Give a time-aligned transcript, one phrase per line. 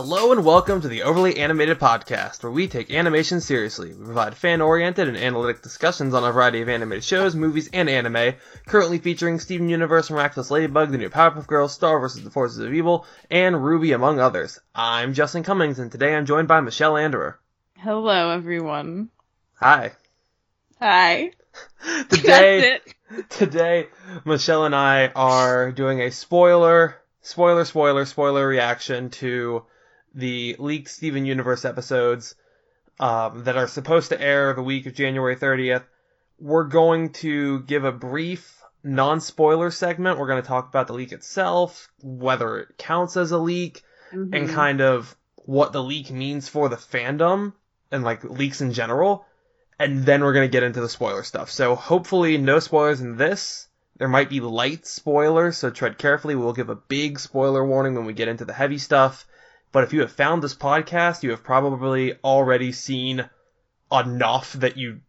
[0.00, 3.92] Hello and welcome to the Overly Animated Podcast, where we take animation seriously.
[3.92, 7.90] We provide fan oriented and analytic discussions on a variety of animated shows, movies, and
[7.90, 8.34] anime,
[8.68, 12.22] currently featuring Steven Universe, Miraculous Ladybug, The New Powerpuff Girls, Star vs.
[12.22, 14.60] the Forces of Evil, and RWBY, among others.
[14.72, 17.34] I'm Justin Cummings, and today I'm joined by Michelle Anderer.
[17.78, 19.08] Hello, everyone.
[19.54, 19.90] Hi.
[20.78, 21.32] Hi.
[22.08, 22.78] Today,
[23.30, 23.88] today,
[24.24, 29.64] Michelle and I are doing a spoiler, spoiler, spoiler, spoiler reaction to
[30.18, 32.34] the leaked Steven Universe episodes
[33.00, 35.84] um, that are supposed to air the week of January 30th.
[36.40, 40.18] We're going to give a brief non-spoiler segment.
[40.18, 43.82] We're going to talk about the leak itself, whether it counts as a leak,
[44.12, 44.34] Mhm.
[44.34, 47.52] and kind of what the leak means for the fandom
[47.90, 49.26] and like leaks in general.
[49.78, 51.50] And then we're gonna get into the spoiler stuff.
[51.50, 53.68] So hopefully no spoilers in this.
[53.98, 56.34] There might be light spoilers, so tread carefully.
[56.34, 59.26] We'll give a big spoiler warning when we get into the heavy stuff.
[59.72, 63.28] But if you have found this podcast, you have probably already seen
[63.92, 65.00] enough that you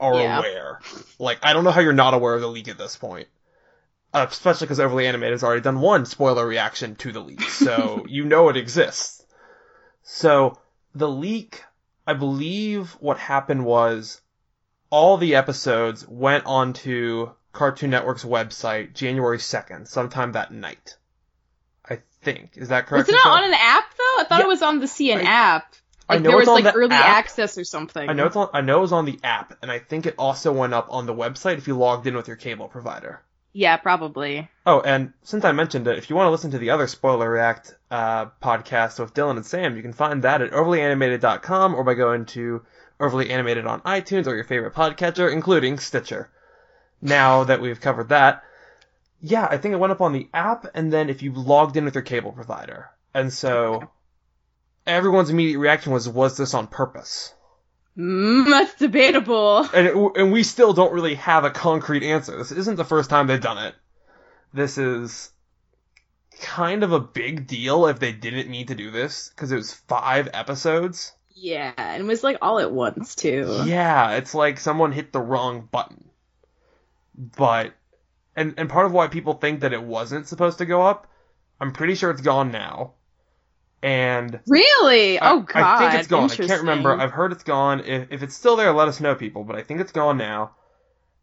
[0.00, 0.38] are Yeah.
[0.38, 0.80] aware.
[1.18, 3.28] Like, I don't know how you're not aware of the leak at this point.
[4.14, 8.04] Uh, especially because Overly Animated has already done one spoiler reaction to the leak, so
[8.08, 9.24] you know it exists.
[10.02, 10.58] So,
[10.94, 11.64] the leak,
[12.06, 14.20] I believe what happened was
[14.90, 20.96] all the episodes went onto Cartoon Network's website January 2nd, sometime that night.
[21.88, 22.50] I think.
[22.56, 23.08] Is that correct?
[23.08, 24.01] Was it on an app though?
[24.18, 24.44] I thought Yeah.
[24.44, 25.74] it was on the CN I- app.
[26.08, 27.06] I know there it's was on like the early app.
[27.06, 28.08] access or something.
[28.08, 30.14] I know it's on, I know it was on the app, and I think it
[30.18, 33.22] also went up on the website if you logged in with your cable provider.
[33.54, 34.48] Yeah, probably.
[34.66, 37.30] Oh, and since I mentioned it, if you want to listen to the other Spoiler
[37.30, 41.94] React uh, podcast with Dylan and Sam, you can find that at overlyanimated.com or by
[41.94, 42.62] going to
[43.00, 46.30] Overly Animated on iTunes or your favorite podcatcher, including Stitcher.
[47.00, 48.42] Now that we've covered that,
[49.20, 51.84] yeah, I think it went up on the app, and then if you logged in
[51.84, 52.90] with your cable provider.
[53.14, 53.90] And so
[54.86, 57.34] everyone's immediate reaction was, was this on purpose?
[57.96, 59.68] Mm, that's debatable.
[59.74, 62.36] and it, and we still don't really have a concrete answer.
[62.36, 63.74] This isn't the first time they've done it.
[64.54, 65.30] This is
[66.40, 69.72] kind of a big deal if they didn't need to do this because it was
[69.72, 71.12] five episodes.
[71.34, 73.62] Yeah, and it was like all at once too.
[73.64, 76.10] Yeah, it's like someone hit the wrong button.
[77.14, 77.72] But
[78.36, 81.06] and and part of why people think that it wasn't supposed to go up,
[81.60, 82.94] I'm pretty sure it's gone now.
[83.82, 85.18] And Really?
[85.18, 85.62] I- oh god.
[85.62, 86.30] I think it's gone.
[86.30, 86.92] I can't remember.
[86.92, 87.80] I've heard it's gone.
[87.80, 89.44] If, if it's still there, let us know, people.
[89.44, 90.52] But I think it's gone now.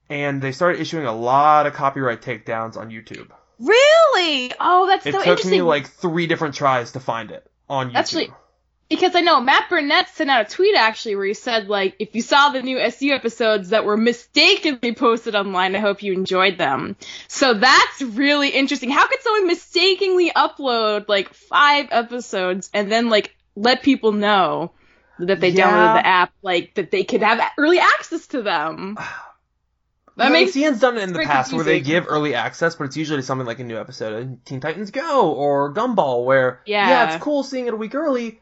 [0.09, 3.29] And they started issuing a lot of copyright takedowns on YouTube.
[3.59, 4.51] Really?
[4.59, 5.51] Oh, that's It so took interesting.
[5.51, 7.95] me like three different tries to find it on YouTube.
[7.95, 8.31] Actually-
[8.89, 12.15] Because I know Matt Burnett sent out a tweet actually where he said like, if
[12.15, 16.57] you saw the new SU episodes that were mistakenly posted online, I hope you enjoyed
[16.57, 16.95] them.
[17.27, 18.89] So that's really interesting.
[18.89, 24.71] How could someone mistakenly upload like five episodes and then like let people know
[25.19, 25.67] that they Yeah.
[25.69, 28.97] downloaded the app, like that they could have early access to them?
[30.17, 32.97] That makes CN's done it in the past where they give early access, but it's
[32.97, 37.13] usually something like a new episode of Teen Titans Go or Gumball, where Yeah.
[37.13, 38.41] it's cool seeing it a week early.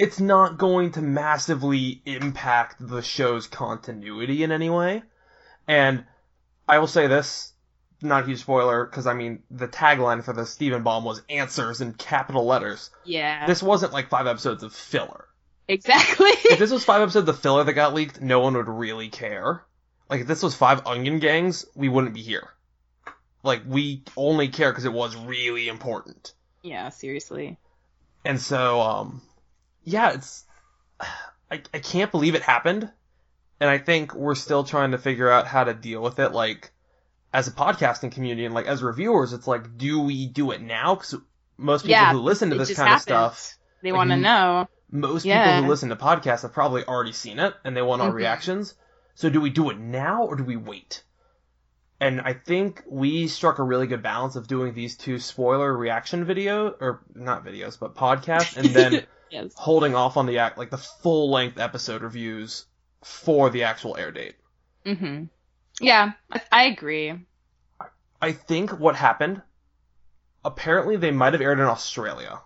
[0.00, 5.02] It's not going to massively impact the show's continuity in any way.
[5.68, 6.04] And
[6.68, 7.52] I will say this,
[8.02, 11.80] not a huge spoiler, because I mean the tagline for the Steven Bomb was "Answers"
[11.80, 12.90] in capital letters.
[13.04, 15.26] yeah, This wasn't like five episodes of filler.
[15.68, 16.30] exactly.
[16.44, 19.64] if this was five episodes of filler that got leaked, no one would really care.
[20.08, 22.48] Like if this was five Onion Gangs, we wouldn't be here.
[23.42, 26.32] Like we only care because it was really important.
[26.62, 27.58] yeah, seriously.
[28.24, 29.22] And so, um,
[29.90, 30.44] yeah, it's
[31.00, 32.90] I I can't believe it happened,
[33.60, 36.32] and I think we're still trying to figure out how to deal with it.
[36.32, 36.72] Like
[37.32, 40.94] as a podcasting community and like as reviewers, it's like, do we do it now?
[40.96, 41.16] Because
[41.58, 44.68] most people Yeah, who listen to this kind of stuff They Like, want to know.
[44.92, 45.38] most Yeah.
[45.38, 48.14] people who listen to podcasts have probably already seen it and they want our Mhm.
[48.16, 48.74] reactions.
[49.14, 51.04] So do we do it now or do we wait?
[52.00, 56.24] And I think we struck a really good balance of doing these two spoiler reaction
[56.24, 59.52] video or not videos but podcasts and then Yes.
[59.56, 62.66] holding off on the act like the full length episode reviews
[63.02, 64.34] for the actual air date.
[64.84, 65.24] Mm-hmm.
[65.80, 66.12] Yeah,
[66.50, 67.14] I, agree.
[68.20, 69.40] I think what happened
[70.44, 72.40] apparently they might have aired in Australia.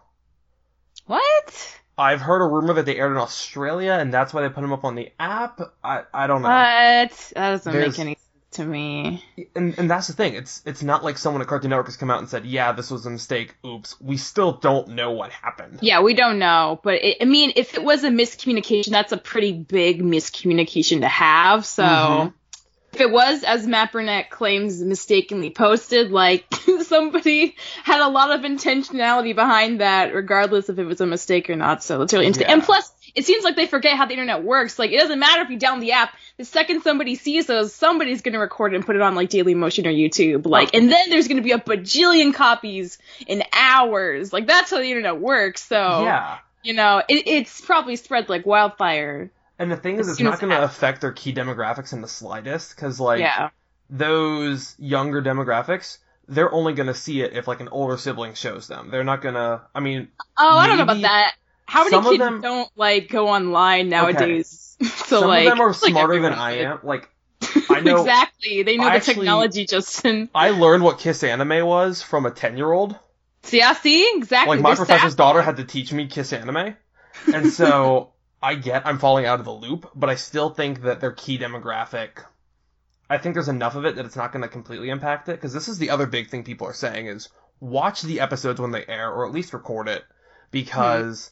[1.06, 1.78] What?
[1.96, 4.72] I've heard a rumor that they aired in Australia and that's why they put them
[4.72, 5.60] up on the app.
[5.82, 6.48] I I don't know.
[6.48, 7.32] What?
[7.34, 8.23] That doesn't There's- make any sense
[8.54, 9.24] to me.
[9.54, 10.34] and and that's the thing.
[10.34, 12.90] It's it's not like someone at Cartoon Network has come out and said, "Yeah, this
[12.90, 13.54] was a mistake.
[13.64, 15.78] Oops." We still don't know what happened.
[15.82, 19.16] Yeah, we don't know, but it, I mean, if it was a miscommunication, that's a
[19.16, 21.64] pretty big miscommunication to have.
[21.66, 22.32] So Mhm.
[22.92, 26.44] if it was as Matt Burnett claims mistakenly posted, like
[26.82, 31.56] somebody had a lot of intentionality behind that, regardless if it was a mistake or
[31.56, 31.82] not.
[31.82, 32.48] So it's really interesting.
[32.48, 32.54] Yeah.
[32.54, 34.78] And plus, it seems like they forget how the internet works.
[34.78, 36.14] Like it doesn't matter if you download the app.
[36.36, 39.54] The second somebody sees those, somebody's gonna record it and put it on like Daily
[39.54, 40.46] Motion or YouTube.
[40.46, 44.32] Like, and then there's gonna be a bajillion copies in hours.
[44.32, 45.64] Like that's how the internet works.
[45.64, 46.38] So Yeah.
[46.62, 49.30] you know, it, it's probably spread like wildfire.
[49.58, 52.74] And the thing is, it's not going to affect their key demographics in the slightest,
[52.74, 53.50] because like yeah.
[53.88, 58.66] those younger demographics, they're only going to see it if like an older sibling shows
[58.66, 58.90] them.
[58.90, 59.62] They're not going to.
[59.72, 61.34] I mean, Oh, I don't know about that.
[61.66, 64.76] How many kids them- don't like go online nowadays?
[64.80, 64.86] so
[65.20, 66.80] some like of them are it's like smarter than I am.
[66.82, 67.08] Like,
[67.70, 68.00] I know.
[68.00, 68.62] exactly.
[68.62, 70.28] They know I the actually- technology, Justin.
[70.34, 72.98] I learned what Kiss Anime was from a ten-year-old.
[73.42, 74.56] See, I see exactly.
[74.56, 75.16] Like my They're professor's savvy.
[75.16, 76.76] daughter had to teach me Kiss Anime,
[77.32, 78.12] and so
[78.42, 81.38] I get I'm falling out of the loop, but I still think that their key
[81.38, 82.24] demographic.
[83.08, 85.52] I think there's enough of it that it's not going to completely impact it because
[85.52, 87.28] this is the other big thing people are saying is
[87.60, 90.06] watch the episodes when they air or at least record it hmm.
[90.50, 91.30] because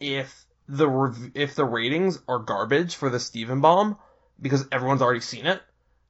[0.00, 3.96] if the rev- if the ratings are garbage for the Steven bomb
[4.40, 5.62] because everyone's already seen it,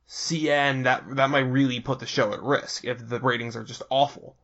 [0.08, 3.82] CN that that might really put the show at risk if the ratings are just
[3.90, 4.36] awful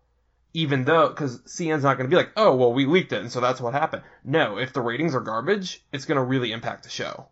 [0.54, 3.30] even though because CN's not going to be like, oh well, we leaked it, and
[3.30, 4.04] so that's what happened.
[4.22, 7.26] No, if the ratings are garbage, it's going to really impact the show.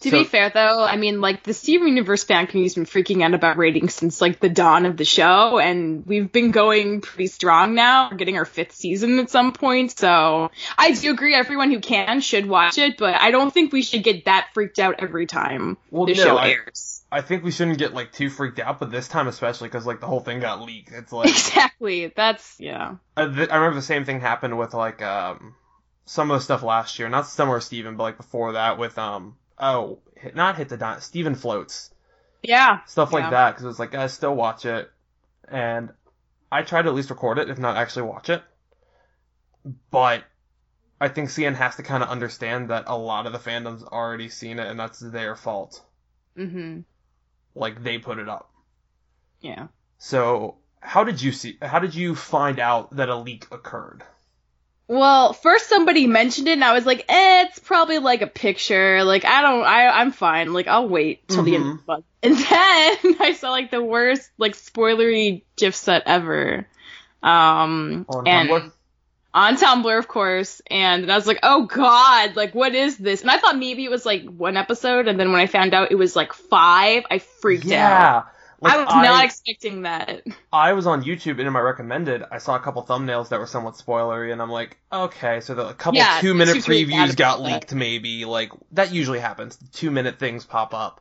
[0.00, 3.22] To So- be fair, though, I mean, like the Steven Universe fan community's been freaking
[3.22, 7.26] out about ratings since like the dawn of the show, and we've been going pretty
[7.26, 8.08] strong now.
[8.10, 11.34] We're getting our fifth season at some point, so I do agree.
[11.34, 14.78] Everyone who can should watch it, but I don't think we should get that freaked
[14.78, 16.96] out every time Well, the no, show I- airs.
[17.12, 19.98] I think we shouldn't get like too freaked out, but this time especially because like
[20.00, 20.92] the whole thing got leaked.
[20.92, 22.06] It's like Exactly.
[22.14, 22.94] That's yeah.
[23.16, 25.56] I, th- I remember the same thing happened with like um
[26.06, 29.36] some of the stuff last year, not Summer Steven, but like before that with um
[29.60, 31.90] oh hit, not hit the dot Steven floats
[32.42, 32.84] Yeah.
[32.86, 33.30] stuff like Yeah.
[33.30, 34.90] that because it's like guys still watch it,
[35.48, 35.92] and
[36.50, 38.42] I try to at least record it if not actually watch it,
[39.90, 40.24] but
[41.00, 44.28] I think CN has to kind of understand that a lot of the fandom's already
[44.28, 45.82] seen it and that's their fault.
[46.36, 46.84] Mhm.
[47.54, 48.50] Like they put it up.
[49.40, 49.68] Yeah.
[49.98, 51.58] So how did you see?
[51.62, 54.02] How did you find out that a leak occurred?
[54.90, 59.04] Well, first somebody mentioned it, and I was like, "Eh, it's probably like a picture.
[59.04, 60.52] Like, I don't, I, I'm fine.
[60.52, 63.80] Like, I'll wait till the end of the month." And then I saw like the
[63.80, 66.66] worst, like, spoilery GIF set ever.
[67.22, 68.72] Um, On and Tumblr?
[69.32, 70.60] on Tumblr, of course.
[70.68, 73.92] And I was like, "Oh God, like, what is this?" And I thought maybe it
[73.92, 77.20] was like one episode, and then when I found out it was like five, I
[77.20, 77.70] freaked out.
[77.70, 78.22] Yeah.
[78.62, 80.22] Like, I was not expecting that.
[80.52, 83.46] I was on YouTube and in my recommended, I saw a couple thumbnails that were
[83.46, 86.84] somewhat spoilery, and I'm like, okay, so the a couple Yeah, two minute YouTube's really
[86.84, 87.54] bad previews got about that.
[87.54, 89.58] leaked, maybe like that usually happens.
[89.72, 91.00] Two minute things pop up,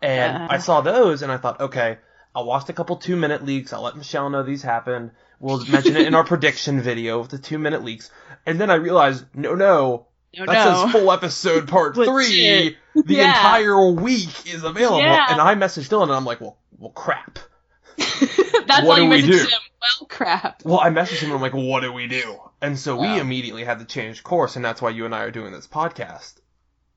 [0.00, 0.46] and Yeah.
[0.48, 1.98] I saw those, and I thought, okay,
[2.34, 3.72] I'll watch a couple two minute leaks.
[3.72, 5.10] I'll let Michelle know these happened.
[5.40, 8.10] We'll mention it in our prediction video with the two minute leaks,
[8.46, 10.06] and then I realized, no, no,
[10.38, 10.84] No, that no.
[10.84, 12.76] says full episode part three.
[12.94, 13.28] The Yeah.
[13.30, 15.26] entire week is available, Yeah.
[15.30, 17.38] and I messaged Dylan, and I'm like, well, well, crap.
[17.96, 19.38] That's What all you do we messaged do?
[19.38, 19.60] him.
[19.80, 20.62] Well, crap.
[20.64, 22.38] Well, I messaged him and I'm like, what do we do?
[22.60, 23.16] And so we Wow.
[23.18, 26.34] immediately had to change course, and that's why you and I are doing this podcast.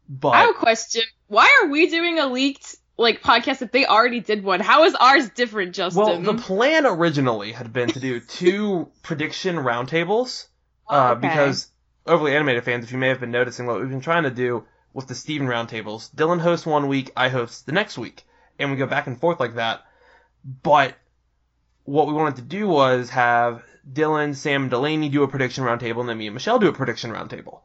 [0.07, 1.01] But I have a question.
[1.27, 4.59] Why are we doing a leaked like podcast if they already did one?
[4.59, 6.03] How is ours different, Justin?
[6.03, 10.47] well, the plan originally had been to do two prediction roundtables,
[10.87, 11.27] Oh, uh, okay.
[11.27, 11.67] because
[12.05, 14.65] overly animated fans, if you may have been noticing, what we've been trying to do
[14.93, 18.23] with the Steven roundtables, Dylan hosts one week, I host the next week,
[18.59, 19.81] and we go back and forth like that.
[20.63, 20.95] But
[21.83, 25.99] what we wanted to do was have Dylan, Sam, and Delaney do a prediction roundtable,
[26.01, 27.61] and then me and Michelle do a prediction roundtable.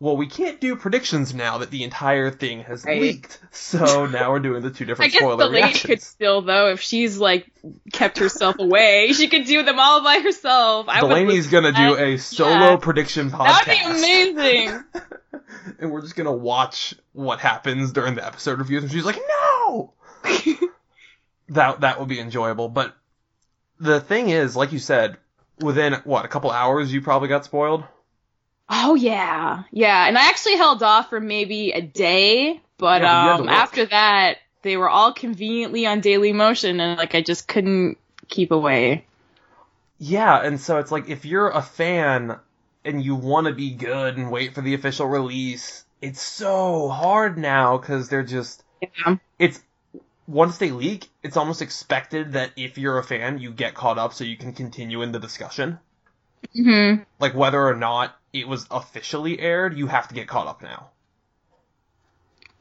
[0.00, 3.00] Well, we can't do predictions now that the entire thing has Right.
[3.00, 3.38] leaked.
[3.52, 6.80] So now we're doing the two I different guess spoiler Delaney could still though if
[6.80, 7.46] she's like
[7.92, 9.12] kept herself away.
[9.12, 10.86] She could do them all by herself.
[10.88, 12.76] I Delaney's gonna do a solo Yeah.
[12.76, 13.64] prediction podcast.
[13.66, 14.84] That'd be amazing.
[15.78, 19.94] and we're just gonna watch what happens during the episode reviews, and she's like, "No."
[21.48, 22.68] that that will be enjoyable.
[22.68, 22.94] But
[23.80, 25.18] the thing is, like you said,
[25.58, 27.84] within what a couple hours, you probably got spoiled.
[28.68, 30.06] Oh yeah, yeah.
[30.06, 33.44] And I actually held off for maybe a day, but Yeah, but you had to
[33.44, 37.98] um, after that, they were all conveniently on Daily Motion, and like I just couldn't
[38.28, 39.06] keep away.
[39.98, 42.38] Yeah, and so it's like if you're a fan
[42.84, 47.38] and you want to be good and wait for the official release, it's so hard
[47.38, 49.16] now because they're just Yeah.
[49.38, 49.60] it's
[50.26, 54.12] once they leak, it's almost expected that if you're a fan, you get caught up
[54.12, 55.80] so you can continue in the discussion.
[56.54, 60.62] hmm Like whether or not it was officially aired, you have to get caught up
[60.62, 60.92] now.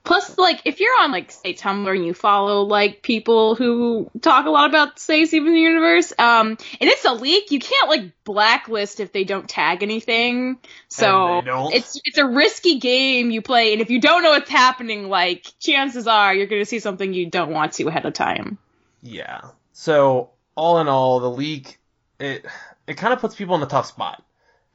[0.03, 4.45] Plus, like, if you're on, like, say, Tumblr and you follow, like, people who talk
[4.45, 6.57] a lot about, say, Steven Universe, um, and
[6.89, 10.57] it's a leak, you can't, like, blacklist if they don't tag anything.
[10.89, 11.73] So, And they don't.
[11.73, 15.45] it's, it's a risky game you play, and if you don't know what's happening, like,
[15.59, 18.57] chances are you're gonna see something you don't want to ahead of time.
[19.01, 19.41] Yeah.
[19.71, 21.79] So all in all, the leak
[22.19, 22.45] it
[22.87, 24.23] it kind of puts people in a tough spot.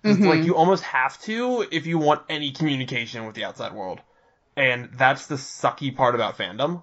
[0.05, 4.01] It's like you almost have to if you want any communication with the outside world,
[4.59, 6.83] and that's the sucky part about fandom.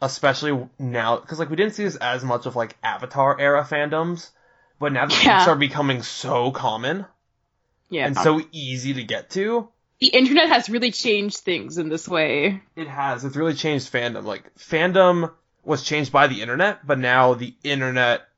[0.00, 4.30] Especially now, because like we didn't see this as much of like Avatar era fandoms,
[4.78, 5.48] but now the Yeah.
[5.48, 7.06] are becoming so common
[7.88, 8.06] Yeah.
[8.06, 9.68] and so easy to get to.
[9.98, 12.62] the internet has really changed things in this way.
[12.76, 13.24] It has.
[13.24, 14.24] It's really changed fandom.
[14.24, 15.32] Like fandom
[15.64, 18.28] was changed by the internet, but now the internet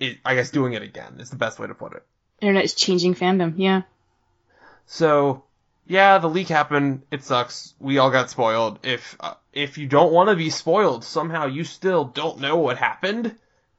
[0.00, 1.20] is, I guess, doing it again.
[1.20, 2.02] Is the best way to put it.
[2.40, 3.82] Internet is changing fandom, yeah.
[4.86, 5.44] So,
[5.86, 7.02] yeah, the leak happened.
[7.10, 7.74] It sucks.
[7.78, 8.78] We all got spoiled.
[8.82, 12.78] If uh, if you don't want to be spoiled, somehow you still don't know what
[12.78, 13.34] happened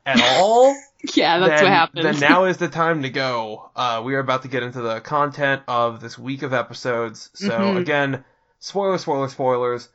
[0.05, 0.75] at all.
[1.13, 2.05] Yeah, that's then, what happened.
[2.05, 3.69] Then now is the time to go.
[3.75, 7.29] Uh, we are about to get into the content of this week of episodes.
[7.33, 7.77] So Mhm.
[7.77, 8.23] again,
[8.59, 9.89] spoilers, spoilers, spoilers.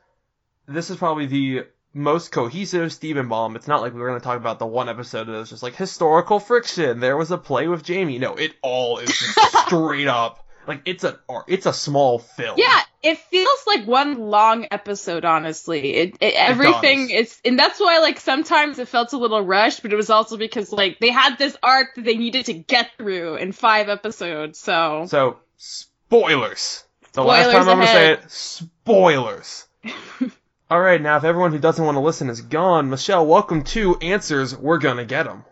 [0.67, 3.57] This is probably the most cohesive Steven Bomb.
[3.57, 5.63] It's not like we were going to talk about the one episode that was just
[5.63, 6.99] like historical friction.
[7.01, 8.17] There was a play with Jamie.
[8.19, 12.55] No, it all is just straight up like it's a it's a small film.
[12.57, 15.93] Yeah, it feels like one long episode, honestly.
[15.95, 17.31] It, it everything does.
[17.31, 20.37] is, and that's why like sometimes it felt a little rushed, but it was also
[20.37, 24.59] because like they had this arc that they needed to get through in five episodes.
[24.59, 26.83] So So spoilers.
[27.13, 28.23] The last Spoilers time I'm gonna say ahead.
[28.23, 29.67] it, spoilers.
[30.69, 33.97] All right, now if everyone who doesn't want to listen is gone, Michelle, welcome to
[33.99, 34.55] Answers.
[34.55, 35.43] We're gonna get them.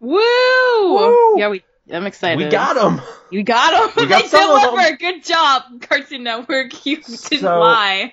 [0.00, 0.18] woo!
[0.18, 1.38] Woo!
[1.38, 1.64] Yeah, we.
[1.90, 2.42] I'm excited.
[2.44, 3.00] We got them.
[3.30, 4.04] You got them.
[4.04, 4.70] We got they some of 'em.
[4.70, 4.96] deliver.
[4.96, 6.72] Good job, Cartoon Network.
[6.86, 8.12] You didn't So- lie.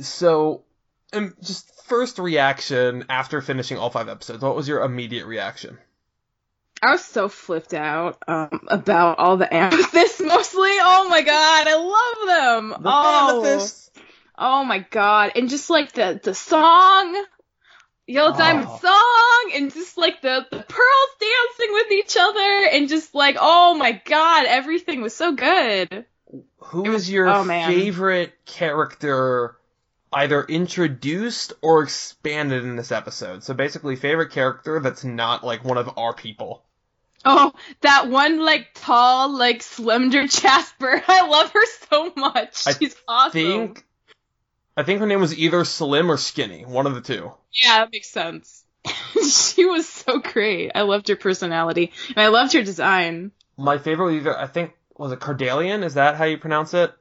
[0.00, 0.62] So,
[1.12, 4.42] um, just first reaction after finishing all five episodes.
[4.42, 5.78] What was your immediate reaction?
[6.82, 10.70] I was so flipped out um, about all the amethysts mostly.
[10.70, 12.82] Oh my god, I love them.
[12.82, 13.44] The oh.
[13.44, 13.90] amethyst.
[14.36, 15.32] Oh my god.
[15.36, 17.24] And just like the the song
[18.06, 18.78] Yellow Diamond Oh.
[18.78, 23.74] song and just like the, the pearls dancing with each other and just like oh
[23.74, 26.04] my god, everything was so good.
[26.58, 29.56] Who was your oh, favorite character,
[30.12, 33.44] either introduced or expanded in this episode?
[33.44, 36.64] So basically, favorite character that's not like one of our people.
[37.24, 41.02] Oh, that one like tall, like slender Jasper.
[41.08, 42.66] I love her so much.
[42.66, 43.32] I She's awesome.
[43.32, 43.84] think
[44.76, 47.32] I think her name was either Slim or Skinny, one of the two.
[47.62, 48.64] Yeah, that makes sense.
[49.30, 50.72] she was so great.
[50.74, 51.92] I loved her personality.
[52.08, 53.32] And I loved her design.
[53.56, 55.82] My favorite was either I think was it Cardalian?
[55.82, 56.92] Is that how you pronounce it?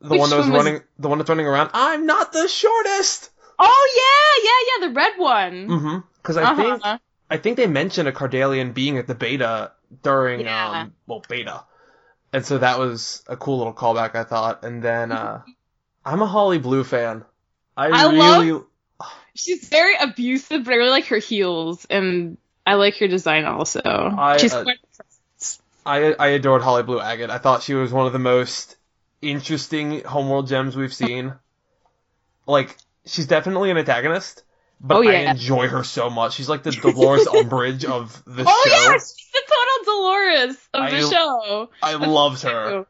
[0.00, 1.70] The Which one that was, one was- running, the one that's running around.
[1.74, 3.30] I'm not the shortest.
[3.58, 5.68] Oh yeah, yeah, yeah, the red one.
[5.68, 5.98] Mm-hmm.
[6.22, 6.98] Because I think Uh-huh.
[7.30, 10.82] I think they mentioned a Cardalian being at the beta during Yeah.
[10.82, 11.64] um well beta,
[12.32, 14.62] and so that was a cool little callback I thought.
[14.64, 15.42] And then uh
[16.06, 17.24] I'm a Holly Blue fan.
[17.76, 18.62] I, I really
[19.34, 23.82] She's very abusive, but I really like her heels, and I like her design also.
[23.84, 24.78] I, She's uh, quite
[25.84, 27.28] I I adored Holly Blue Agate.
[27.28, 28.76] I thought she was one of the most
[29.20, 31.34] interesting homeworld gems we've seen.
[32.46, 34.44] Like she's definitely an antagonist,
[34.80, 36.34] but Oh, I enjoy her so much.
[36.34, 38.72] She's like the Dolores Umbridge of the Oh show.
[38.74, 41.70] Oh yeah, she's the total Dolores of the show.
[41.82, 42.86] I loved her.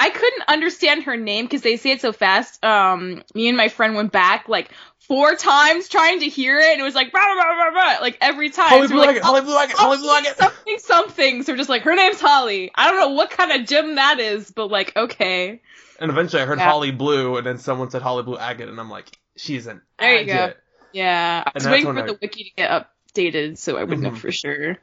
[0.00, 2.64] I couldn't understand her name because they say it so fast.
[2.64, 4.70] Um, me and my friend went back like
[5.06, 8.16] four times trying to hear it, and it was like rah, rah, rah, rah, like
[8.20, 8.70] every time.
[8.70, 10.36] Holly So Blue like, Agate, Holly Blue Agate, Holly Blue Agate.
[10.36, 11.42] something something.
[11.42, 12.70] So we're just like, her name's Holly.
[12.74, 15.60] I don't know what kind of gym that is, but like, okay.
[16.00, 16.70] And eventually I heard Yeah.
[16.70, 20.18] Holly Blue, and then someone said Holly Blue Agate, and I'm like, she's an There
[20.18, 20.52] you go.
[20.92, 24.10] Yeah, I was waiting for I- the wiki to get updated so I would know
[24.10, 24.16] Mhm.
[24.16, 24.78] for sure.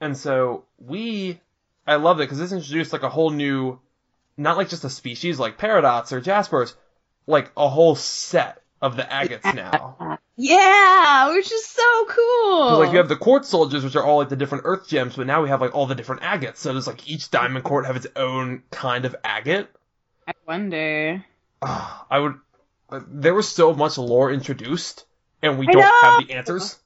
[0.00, 1.40] And so we,
[1.86, 3.78] I love it because this introduced like a whole new,
[4.36, 6.74] not like just a species like Peridots or Jaspers,
[7.26, 10.18] like a whole set of the agates now.
[10.36, 12.78] Yeah, which is so cool.
[12.80, 15.26] like you have the quartz soldiers, which are all like the different earth gems, but
[15.26, 16.58] now we have like all the different agates.
[16.60, 19.68] So does like each diamond court have its own kind of agate?
[20.26, 21.24] I wonder.
[21.62, 22.34] Ah, I would.
[22.90, 25.04] uh, There was so much lore introduced,
[25.40, 26.78] and we I don't have the answers.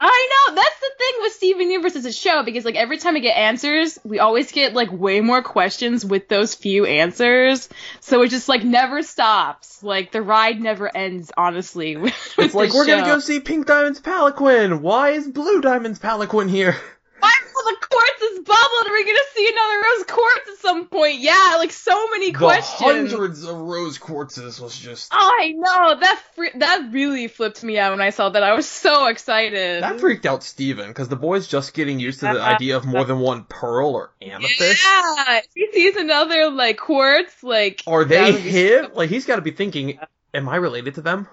[0.00, 3.14] I know that's the thing with Steven Universe as a show because like every time
[3.14, 7.68] we get answers, we always get like way more questions with those few answers.
[8.00, 9.82] So it just like never stops.
[9.82, 11.32] Like the ride never ends.
[11.36, 11.96] Honestly,
[12.38, 14.80] It's like we're gonna go see Pink Diamond's Palanquin.
[14.80, 16.76] Why is Blue Diamond's Palanquin here?
[17.24, 18.86] Why all the quartz is bubbled?
[18.86, 21.20] Are we gonna see another rose quartz at some point?
[21.20, 23.12] Yeah, like so many the questions.
[23.12, 27.78] hundreds of rose quartzes was just Oh, I know that fr- that really flipped me
[27.78, 28.42] out when I saw that.
[28.42, 29.82] I was so excited.
[29.82, 32.84] that freaked out Steven because the boy's just getting used to the Uh, idea of
[32.84, 34.84] more than one pearl or amethyst.
[34.84, 38.90] Yeah, if he sees another like quartz, like Are they him?
[38.94, 39.98] Like he's got to be thinking,
[40.34, 41.26] am I related to them?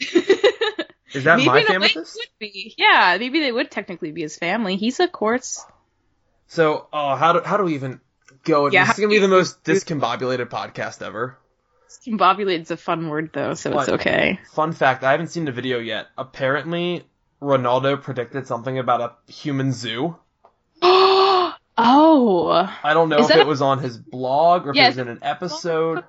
[1.12, 2.16] Is that maybe my amethyst?
[2.16, 2.74] would be.
[2.76, 4.76] Yeah, maybe they would technically be his family.
[4.76, 5.64] He's a quartz.
[6.48, 8.00] So, oh, how do how do we even
[8.44, 8.68] go?
[8.70, 11.38] Yeah, this is gonna be the most discombobulated podcast ever.
[11.88, 14.40] Discombobulated is a fun word though, so it's okay.
[14.52, 16.06] Fun fact: I haven't seen the video yet.
[16.18, 17.04] Apparently,
[17.40, 20.16] Ronaldo predicted something about a human zoo.
[20.82, 24.84] oh, I don't know Is if it a- was on his blog or if Yeah,
[24.86, 26.04] it was in an episode,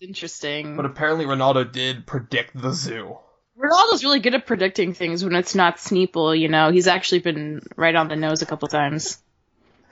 [0.00, 0.76] interesting.
[0.76, 3.18] but apparently Ronaldo did predict the zoo.
[3.62, 6.38] Ronaldo's really good at predicting things when it's not Sneeple.
[6.38, 9.22] You know, he's actually been right on the nose a couple times.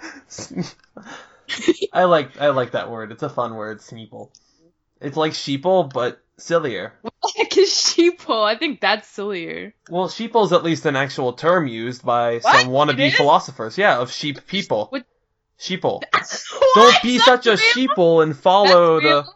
[1.92, 3.12] I like I like that word.
[3.12, 4.30] It's a fun word, sneeple.
[5.00, 6.94] It's like sheeple, but sillier.
[7.36, 8.44] Heck is sheeple?
[8.44, 9.74] I think that's sillier.
[9.88, 12.60] Well, sheeple is at least an actual term used by What?
[12.62, 13.76] some wannabe philosophers.
[13.78, 14.86] Yeah, of sheep people.
[14.90, 15.06] What-
[15.58, 16.02] Sheeple.
[16.12, 16.74] What?
[16.74, 19.22] Don't be That's such a sheeple and follow real?
[19.24, 19.28] the.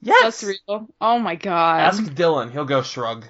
[0.00, 0.22] Yes.
[0.40, 0.88] That's real.
[1.00, 1.80] Oh my god.
[1.80, 2.52] Ask Dylan.
[2.52, 3.26] He'll go shrug.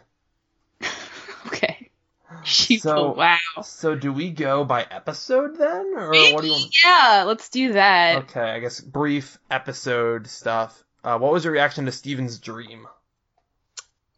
[2.78, 3.38] So- wow.
[3.62, 6.74] So do we go by episode then, or what do you want?
[6.84, 8.24] Yeah, let's do that.
[8.24, 10.82] Okay, I guess brief episode stuff.
[11.04, 12.86] Uh, what was your reaction to Steven's dream?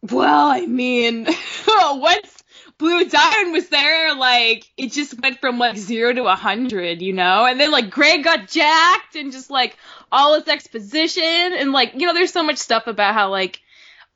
[0.09, 1.27] Well, I mean,
[1.67, 2.43] once
[2.79, 7.13] Blue Diamond was there, like it just went from like zero to a hundred, you
[7.13, 7.45] know.
[7.45, 9.77] And then like Greg got jacked and just like
[10.11, 13.61] all his exposition and like you know, there's so much stuff about how like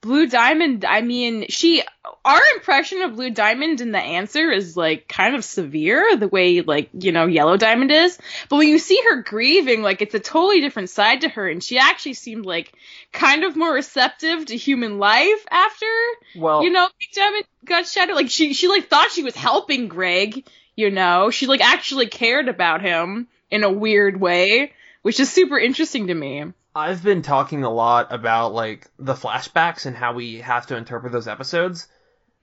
[0.02, 0.86] Blue Diamond.
[0.86, 1.82] I mean, she
[2.24, 6.62] our impression of Blue Diamond in the answer is like kind of severe, the way
[6.62, 8.18] like you know Yellow Diamond is.
[8.50, 11.64] But when you see her grieving, like it's a totally different side to her, and
[11.64, 12.74] she actually seemed like
[13.12, 15.88] kind of more receptive to human life after
[16.36, 18.16] Well, you know, Pink Diamond got shattered.
[18.16, 20.46] Like she, she like thought she was helping Greg.
[20.76, 25.58] You know, she like actually cared about him in a weird way, which is super
[25.58, 26.46] interesting to me.
[26.76, 31.14] I've been talking a lot about like the flashbacks and how we have to interpret
[31.14, 31.88] those episodes.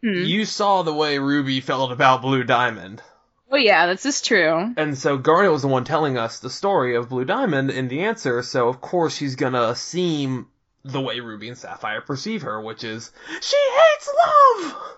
[0.02, 0.24] Hmm.
[0.24, 3.02] You saw the way Ruby felt about Blue Diamond.
[3.50, 4.72] Oh yeah, this is true.
[4.78, 8.04] And so Garnet was the one telling us the story of Blue Diamond in the
[8.04, 10.46] answer, so of course she's gonna seem
[10.82, 14.96] the way Ruby and Sapphire perceive her, which is she hates love.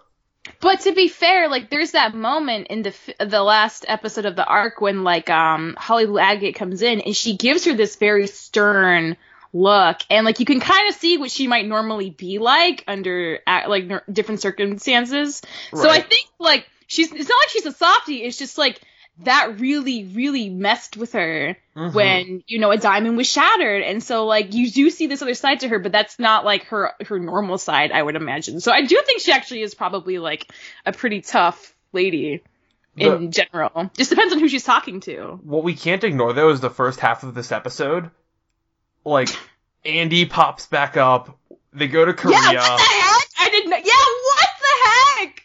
[0.61, 4.37] But to be fair, like there's that moment in the f- the last episode of
[4.37, 8.27] the arc when like um Holly Agate comes in and she gives her this very
[8.27, 9.17] stern
[9.53, 13.39] look and like you can kind of see what she might normally be like under
[13.47, 15.41] like different circumstances.
[15.73, 18.81] So I think like she's it's not like she's a softie, it's just like
[19.21, 21.95] that really really messed with her Mhm.
[21.95, 25.35] when you know a diamond was shattered and so like you do see this other
[25.35, 28.73] side to her but that's not like her her normal side i would imagine so
[28.73, 30.51] i do think she actually is probably like
[30.87, 32.43] a pretty tough lady
[32.97, 36.61] in general just depends on who she's talking to what we can't ignore though is
[36.61, 38.11] the first half of this episode.
[39.05, 39.29] Like
[39.85, 41.37] Andy pops back up.
[41.73, 42.39] They go to Korea.
[42.39, 45.43] yeah what the heck i didn't know yeah what the heck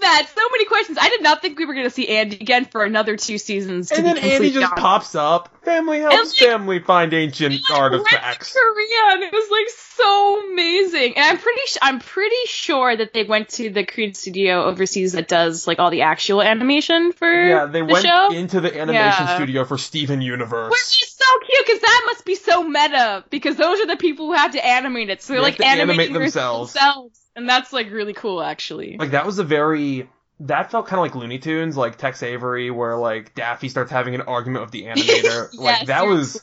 [0.00, 2.64] that so many questions i did not think we were going to see andy again
[2.64, 4.76] for another two seasons to and then Andy just honest.
[4.82, 5.50] pops up.
[5.64, 8.52] Family helps like- family find ancient went to artifacts.
[8.52, 11.14] Korea and it was like so amazing.
[11.16, 15.12] And I'm pretty sh- I'm pretty sure that they went to the Korean studio overseas
[15.12, 18.30] that does like all the actual animation for Yeah, they the went show.
[18.32, 19.34] into the animation Yeah.
[19.36, 20.70] studio for Steven Universe.
[20.70, 24.26] which is so cute because that must be so meta because those are the people
[24.26, 25.22] who have to animate it.
[25.22, 26.72] So they're They like to animate animating themselves.
[26.74, 27.20] themselves.
[27.36, 28.96] And that's like really cool actually.
[28.98, 30.08] Like that was a very
[30.40, 34.14] that felt kind of like Looney Tunes, like Tex Avery, where like Daffy starts having
[34.14, 35.54] an argument with the animator.
[35.56, 36.42] like Yes, that was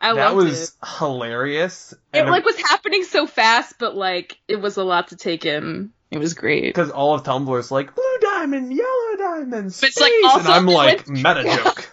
[0.00, 1.92] I that was hilarious.
[2.14, 2.20] it.
[2.20, 5.92] It like was happening so fast, but like it was a lot to take in.
[6.10, 6.64] It was great.
[6.64, 10.48] because all of Tumblr's like blue diamond, yellow diamond, But it's, like, space," also and
[10.48, 11.90] I'm like went- meta joke.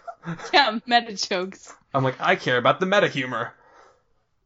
[0.54, 1.74] Yeah, meta jokes.
[1.94, 3.54] I'm like I care about the meta humor.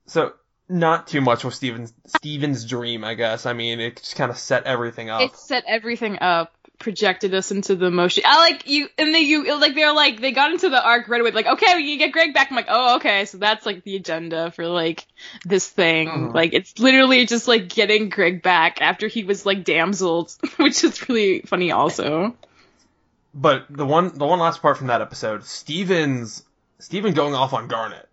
[0.07, 0.33] So
[0.71, 3.45] not too much with Steven's Steven's dream, I guess.
[3.45, 5.21] I mean, it just kind of set everything up.
[5.21, 8.23] It set everything up, projected us into the motion.
[8.25, 11.19] I like you, and then you like they're like they got into the arc right
[11.19, 11.31] away.
[11.31, 12.47] Like, okay, we can get Greg back.
[12.49, 15.05] I'm like, oh, okay, so that's like the agenda for like
[15.45, 16.07] this thing.
[16.07, 16.33] Mhm.
[16.33, 21.07] Like, it's literally just like getting Greg back after he was like damseled, which is
[21.09, 22.35] really funny also.
[23.33, 26.43] But the one the one last part from that episode, Steven's
[26.79, 28.07] Steven going off on Garnet.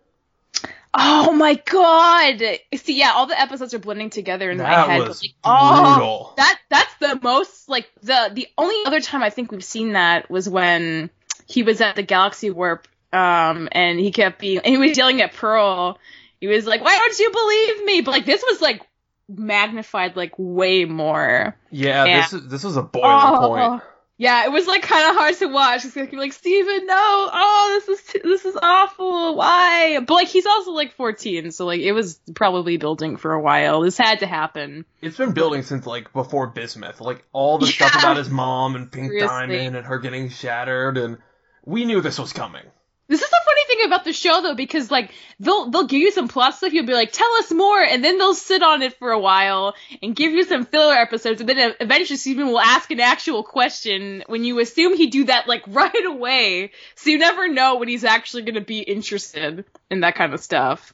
[1.00, 2.42] Oh my god!
[2.74, 5.08] See, yeah, all the episodes are blending together in that my head.
[5.08, 6.34] was like, oh, brutal.
[6.36, 10.30] that that's the most like the the only other time I think we've seen that
[10.30, 11.10] was when
[11.46, 15.22] he was at the Galaxy Warp, um, and he kept being, and he was yelling
[15.22, 15.98] at Pearl.
[16.40, 18.82] He was like, "Why don't you believe me?" But like this was like
[19.28, 21.56] magnified like way more.
[21.70, 22.20] Yeah, Yeah.
[22.22, 23.82] this is this was a boiling point.
[24.20, 25.84] Yeah, it was like kind of hard to watch.
[25.84, 29.36] It's like, like Steven, no, oh, this is t- this is awful.
[29.36, 30.00] Why?
[30.00, 33.82] But like he's also like 14, so like it was probably building for a while.
[33.82, 34.84] This had to happen.
[35.00, 37.00] It's been building since like before Bismuth.
[37.00, 39.28] Like all the stuff about his mom and Pink Seriously.
[39.28, 41.18] Diamond and her getting shattered, and
[41.64, 42.64] we knew this was coming.
[43.06, 46.10] This is the funny thing about the show though, because like they'll they'll give you
[46.10, 48.98] some plot stuff, you'll be like, tell us more, and then they'll sit on it
[48.98, 52.90] for a while and give you some filler episodes, and then eventually Steven will ask
[52.90, 57.46] an actual question when you assume he'd do that like right away, so you never
[57.46, 60.92] know when he's actually gonna be interested in that kind of stuff.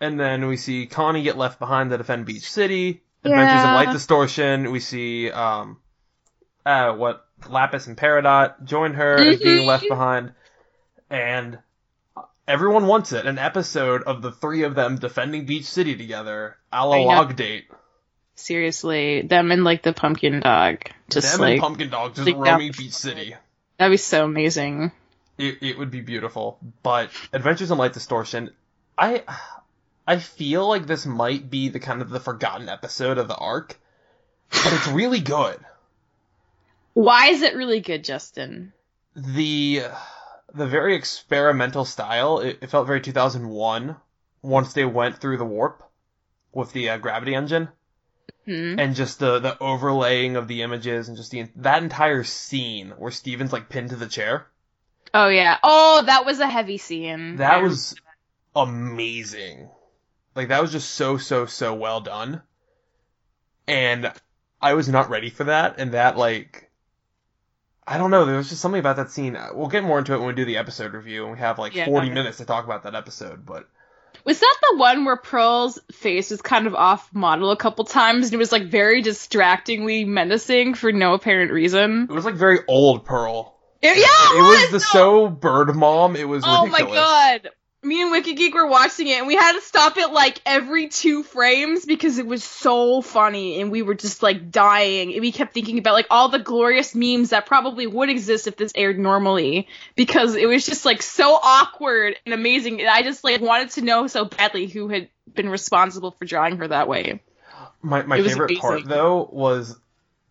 [0.00, 3.02] And then we see Connie get left behind to defend Beach City.
[3.22, 3.74] Adventures in Yeah.
[3.74, 4.70] Light Distortion.
[4.72, 5.76] We see um,
[6.64, 10.32] uh, what Lapis and Peridot join her as being left behind,
[11.10, 11.58] and
[12.46, 13.26] everyone wants it.
[13.26, 17.66] An episode of the three of them defending Beach City together, a la log date.
[18.34, 20.78] Seriously, them and like the pumpkin dog,
[21.10, 23.34] just them like and Pumpkin Dog just like, roaming Beach City.
[23.78, 24.92] that'd be so amazing.
[25.36, 26.58] It, it would be beautiful.
[26.82, 28.50] But Adventures in Light Distortion,
[28.96, 29.24] I
[30.06, 33.78] I feel like this might be the kind of the forgotten episode of the arc,
[34.50, 35.58] but it's really good.
[36.94, 38.72] Why is it really good, Justin?
[39.14, 39.84] The
[40.54, 43.96] the very experimental style, it, it felt very 2001
[44.42, 45.82] once they went through the warp
[46.52, 47.68] with the uh, gravity engine
[48.46, 48.78] Hmm.
[48.78, 53.10] and just the the overlaying of the images and just the that entire scene where
[53.10, 54.46] Steven's like pinned to the chair.
[55.12, 55.58] Oh yeah.
[55.62, 57.36] Oh, that was a heavy scene.
[57.36, 57.94] That was
[58.56, 59.68] amazing.
[60.34, 62.42] Like that was just so so so well done.
[63.66, 64.12] And
[64.60, 66.69] I was not ready for that and that like
[67.86, 69.34] I don't know, there was just something about that scene.
[69.36, 71.58] Uh, we'll get more into it when we do the episode review and we have
[71.58, 71.86] like Yeah.
[71.86, 73.68] 40 minutes to talk about that episode, but
[74.24, 78.26] Was that the one where Pearl's face was kind of off model a couple times
[78.26, 82.06] and it was like very distractingly menacing for no apparent reason?
[82.08, 83.56] it was like very old Pearl.
[83.82, 85.24] It, yeah, It it, was the no.
[85.24, 86.90] so bird mom, it was Oh ridiculous.
[86.90, 87.50] my god.
[87.82, 90.88] Me and Wiki Geek were watching it and we had to stop it like every
[90.88, 95.32] two frames because it was so funny and we were just like dying and we
[95.32, 98.98] kept thinking about like all the glorious memes that probably would exist if this aired
[98.98, 99.66] normally
[99.96, 103.82] because it was just like so awkward and amazing and I just like wanted to
[103.82, 107.22] know so badly who had been responsible for drawing her that way.
[107.80, 109.78] My my favorite part though was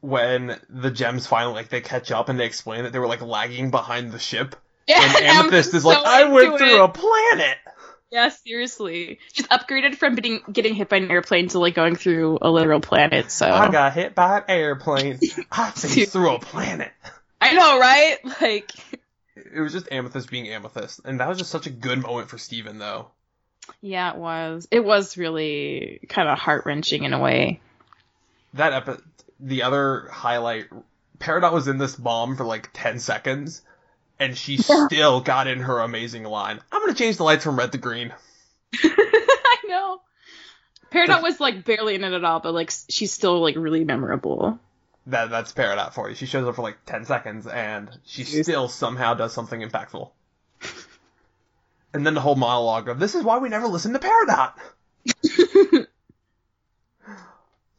[0.01, 3.21] when the gems finally like they catch up and they explain that they were like
[3.21, 4.55] lagging behind the ship.
[4.89, 7.57] And Amethyst is like, I went through it." a planet.
[8.11, 9.19] Yeah, seriously.
[9.33, 12.79] She's upgraded from getting getting hit by an airplane to like going through a literal
[12.79, 15.19] planet, so I got hit by an airplane.
[15.51, 16.91] I flew through a planet.
[17.39, 18.17] I know, right?
[18.41, 18.71] Like
[19.35, 22.37] It was just Amethyst being Amethyst, and that was just such a good moment for
[22.39, 23.11] Steven, though.
[23.81, 24.67] Yeah, it was.
[24.71, 27.61] It was really kind of heart wrenching in a way.
[28.55, 29.03] That epi-
[29.39, 30.65] the other highlight,
[31.19, 33.61] Peridot was in this bomb for like ten seconds,
[34.19, 36.59] and she still got in her amazing line.
[36.71, 38.13] I'm gonna change the lights from red to green.
[38.83, 40.01] I know.
[40.91, 44.59] Peridot was like barely in it at all, but like she's still like really memorable.
[45.07, 46.15] That that's Peridot for you.
[46.15, 50.09] She shows up for like ten seconds, and she still somehow does something impactful.
[51.91, 54.53] And then the whole monologue of this is why we never listen to Peridot.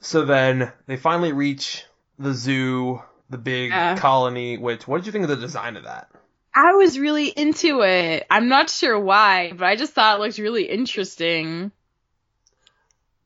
[0.01, 1.85] so then they finally reach
[2.19, 3.97] the zoo, the big Yeah.
[3.97, 4.59] colony.
[4.59, 6.09] Which what did you think of the design of that?
[6.55, 8.27] I was really into it.
[8.31, 11.71] I'm not sure why, but I just thought it looked really interesting.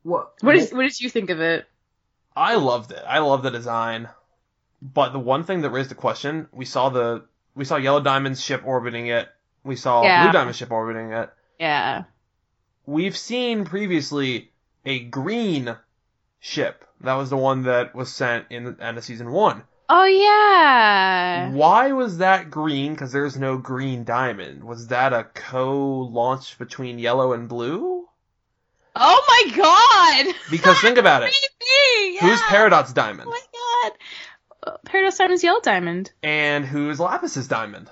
[0.03, 1.65] What What did what did you think of it?
[2.35, 3.03] I loved it.
[3.07, 4.09] I love the design.
[4.81, 8.43] But the one thing that raised the question, we saw the we saw Yellow Diamond's
[8.43, 9.27] ship orbiting it.
[9.63, 10.23] We saw Yeah.
[10.23, 11.29] Blue Diamond's ship orbiting it.
[11.59, 12.03] Yeah.
[12.85, 14.51] We've seen previously
[14.85, 15.75] a green
[16.39, 16.85] ship.
[17.01, 19.63] That was the one that was sent in the end of season one.
[19.87, 21.51] Oh yeah.
[21.51, 22.93] Why was that green?
[22.93, 24.63] Because there's no green diamond.
[24.63, 28.07] Was that a co-launch between yellow and blue?
[28.95, 29.55] Oh my
[30.25, 30.35] god.
[30.49, 31.33] Because think about it.
[31.61, 32.45] Maybe, Who's yeah.
[32.47, 33.27] Peridot's diamond?
[33.27, 33.41] Oh my
[33.91, 33.97] god.
[34.73, 36.11] Uh, Peridot's Diamond's Yellow Diamond.
[36.23, 37.89] And who's Lapis's diamond?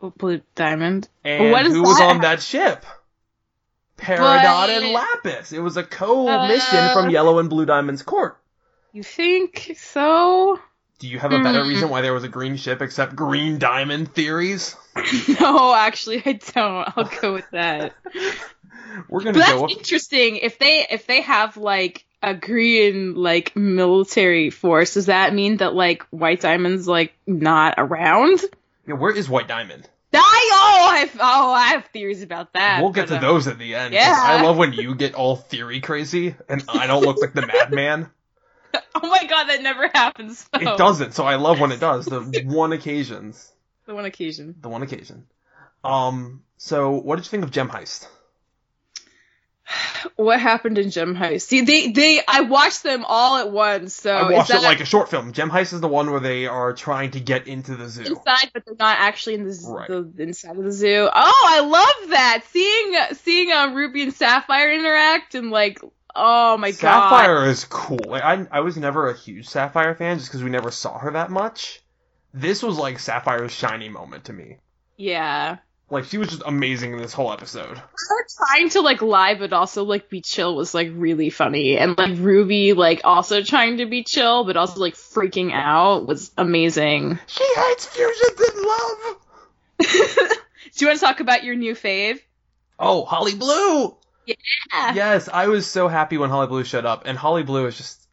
[0.00, 1.08] Oh, Blue Diamond.
[1.24, 2.10] And What is who was that?
[2.10, 2.84] on that ship?
[3.96, 5.52] Peridot But- and Lapis.
[5.52, 6.92] It was a co-mission Uh.
[6.92, 8.38] from Yellow and Blue Diamond's court.
[8.92, 10.58] You think so?
[10.98, 11.68] Do you have a better Hmm.
[11.68, 14.74] reason why there was a green ship except green diamond theories?
[15.40, 16.88] no, actually, I don't.
[16.96, 17.94] I'll go with that.
[19.08, 19.64] We're gonna that's go.
[19.64, 20.36] Up- interesting.
[20.36, 25.72] If they if they have like a green like military force, does that mean that
[25.74, 28.40] like White Diamond's like not around?
[28.86, 29.88] Yeah, where is White Diamond?
[30.14, 32.80] I oh I have, oh I have theories about that.
[32.82, 33.94] we'll get but, to uh, those at the end.
[33.94, 34.14] yeah.
[34.18, 38.10] I love when you get all theory crazy and I don't look like the madman.
[39.00, 40.44] Oh my god, that never happens.
[40.52, 40.74] Though.
[40.74, 42.06] It doesn't, so I love when it does.
[42.06, 43.52] The one occasions.
[43.86, 44.56] The one occasion.
[44.60, 45.26] The one occasion.
[45.84, 48.08] Um, so what did you think of Gem Heist?
[50.16, 51.42] What happened in Gem Heist?
[51.42, 53.94] See, they they I watched them all at once.
[53.94, 55.32] So I is watched that it like a short film.
[55.32, 58.02] Gem Heist is the one where they are trying to get into the zoo.
[58.04, 59.88] inside, but they're not actually in the, Right.
[59.88, 61.08] the inside of the zoo.
[61.12, 65.80] Oh, I love that seeing seeing uh, Ruby and Sapphire interact and like
[66.14, 66.78] oh my god.
[66.78, 68.00] Sapphire is cool.
[68.06, 71.12] Like I, I was never a huge Sapphire fan just because we never saw her
[71.12, 71.82] that much.
[72.34, 74.58] This was like Sapphire's shiny moment to me.
[74.96, 75.58] Yeah.
[75.90, 77.78] Like she was just amazing in this whole episode.
[77.78, 81.96] Her trying to like lie but also like be chill was like really funny and
[81.96, 87.18] like Ruby like also trying to be chill but also like freaking out was amazing.
[87.26, 89.16] She hates fusions in love.
[90.76, 92.20] Do you want to talk about your new fave?
[92.78, 93.96] Oh, Holly Blue.
[94.28, 94.94] Yeah.
[94.94, 98.06] Yes, I was so happy when Holly Blue showed up, and Holly Blue is just.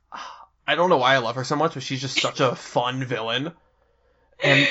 [0.68, 3.04] I don't know why I love her so much, but she's just such a fun
[3.04, 3.52] villain.
[4.44, 4.68] And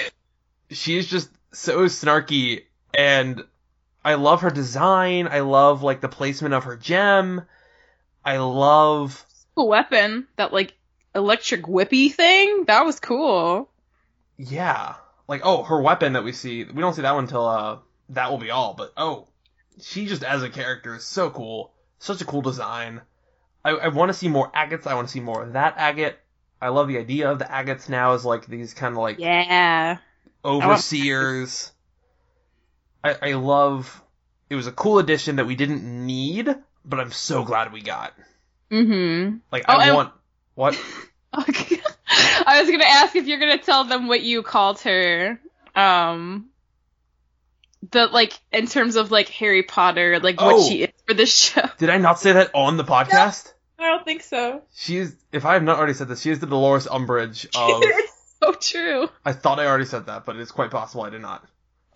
[0.70, 3.44] she's just so snarky, and
[4.04, 5.28] I love her design.
[5.28, 7.42] I love, like, the placement of her gem.
[8.24, 9.24] I love.
[9.54, 10.74] Cool weapon, that like
[11.14, 12.64] electric whippy thing.
[12.64, 13.68] That was cool.
[14.36, 14.94] Yeah.
[15.28, 16.64] Like, oh, her weapon that we see.
[16.64, 17.78] We don't see that one until, uh,
[18.10, 19.28] that will be all, but oh,
[19.80, 21.72] she just as a character is so cool.
[21.98, 23.00] Such a cool design.
[23.64, 24.86] I, I want to see more agates.
[24.86, 26.18] I want to see more of that agate.
[26.60, 29.98] I love the idea of the agates now as like these kind of like Yeah.
[30.44, 31.72] overseers.
[33.02, 34.02] I, I love.
[34.50, 38.12] It was a cool addition that we didn't need, but I'm so glad we got.
[38.70, 39.38] Mm-hmm.
[39.50, 40.12] Like Oh, I and- want
[40.54, 40.80] what?
[41.36, 41.80] Okay.
[42.46, 45.40] I was gonna ask if you're gonna tell them what you called her.
[45.74, 46.46] Um
[47.90, 50.46] the like in terms of like Harry Potter, like Oh.
[50.56, 50.84] what she oh.
[50.86, 51.62] is for this show.
[51.78, 53.52] Did I not say that on the podcast?
[53.78, 54.62] I don't think so.
[54.74, 55.14] She's.
[55.32, 57.82] If I have not already said this, she is the Dolores Umbridge of.
[57.82, 59.08] it's so true.
[59.24, 61.44] I thought I already said that, but it's quite possible I did not.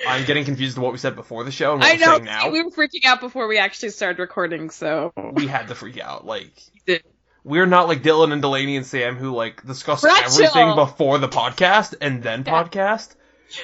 [0.06, 2.12] I'm getting confused with what we said before the show and what I we're know
[2.12, 2.50] saying now.
[2.50, 6.24] we were freaking out before we actually started recording, so We had to freak out.
[6.24, 6.52] Like
[7.44, 11.26] we're not like Dylan and Delaney and Sam who like discuss We're everything before the
[11.28, 12.62] podcast and then Yeah.
[12.64, 13.16] podcast.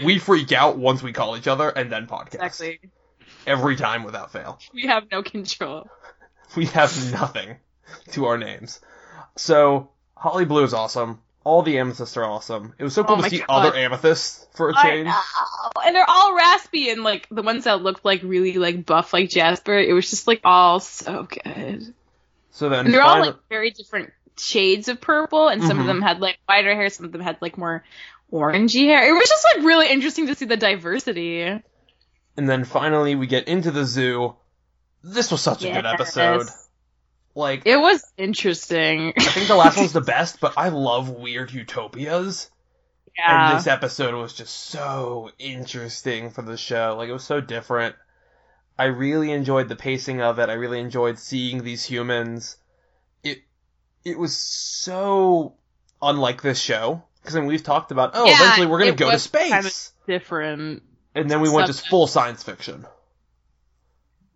[0.02, 2.34] We freak out once we call each other and then podcast.
[2.34, 2.80] exactly.
[3.46, 4.58] Every time without fail.
[4.72, 5.88] We have no control.
[6.56, 7.56] We have nothing
[8.12, 8.80] to our names.
[9.36, 11.20] So Holly Blue is awesome.
[11.42, 12.74] All the amethysts are awesome.
[12.78, 13.46] It was so cool Oh to see God.
[13.48, 15.10] other amethysts for a change.
[15.84, 19.30] And they're all raspy and like the ones that looked like really like buff like
[19.30, 21.92] Jasper, it was just like all so good.
[22.52, 25.80] So then And they're all like very different shades of purple, and some Mhm.
[25.80, 27.84] of them had like whiter hair, some of them had like more
[28.32, 29.08] orangey hair.
[29.08, 31.42] It was just like really interesting to see the diversity.
[32.36, 34.34] And then finally we get into the zoo.
[35.02, 36.46] This was such a good episode.
[37.34, 39.12] Like It was interesting.
[39.16, 42.50] I think the last one's the best, but I love weird utopias.
[43.18, 43.50] yeah.
[43.50, 46.94] And this episode was just so interesting for the show.
[46.96, 47.96] Like it was so different.
[48.78, 50.48] I really enjoyed the pacing of it.
[50.48, 52.56] I really enjoyed seeing these humans.
[53.22, 53.38] It
[54.04, 55.54] it was so
[56.02, 59.10] unlike this show because I mean, we've talked about oh Yeah, eventually we're gonna go
[59.10, 59.74] to space, kind of
[60.06, 60.82] different.
[61.14, 62.86] and then we went to full science fiction.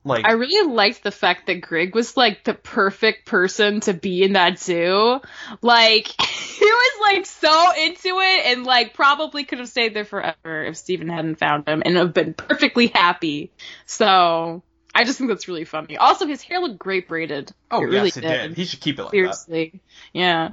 [0.04, 4.22] Like I really liked the fact that Greg was like the perfect person to be
[4.22, 5.20] in that zoo.
[5.60, 10.64] Like he was like so into it and like probably could have stayed there forever
[10.64, 13.52] if Steven hadn't found him and have been perfectly happy.
[13.84, 14.62] So
[14.94, 15.98] I just think that's really funny.
[15.98, 17.52] Also his hair looked great braided.
[17.70, 18.56] oh it yes, really it did.
[18.56, 19.16] He should keep it like that.
[19.16, 19.80] Seriously.
[20.14, 20.50] Yeah.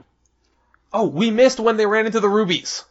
[0.98, 2.84] Oh, we missed when they ran into the rubies.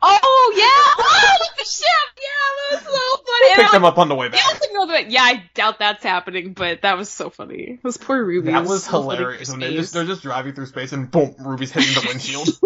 [0.00, 1.04] Oh yeah!
[1.04, 1.86] Oh with the ship!
[2.16, 3.50] Yeah, that was so funny.
[3.50, 4.40] And Picked I them up on the way back.
[4.46, 7.80] also know that, yeah, I doubt that's happening, but that was so funny.
[7.82, 8.52] Those poor rubies.
[8.52, 9.48] That was So hilarious.
[9.48, 12.48] for When they just, they're just driving through space and boom, Ruby's hitting the windshield.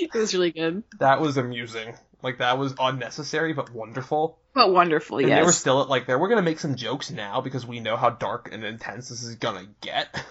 [0.00, 0.82] It was really good.
[1.00, 1.94] that was amusing.
[2.22, 4.38] Like that was unnecessary but wonderful.
[4.54, 5.38] But wonderful, And yes.
[5.40, 6.18] they were still at like there.
[6.18, 9.36] We're gonna make some jokes now because we know how dark and intense this is
[9.36, 10.24] gonna get.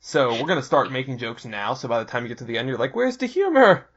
[0.00, 1.74] So we're gonna start making jokes now.
[1.74, 3.88] So by the time you get to the end, you're like, "Where's the humor?"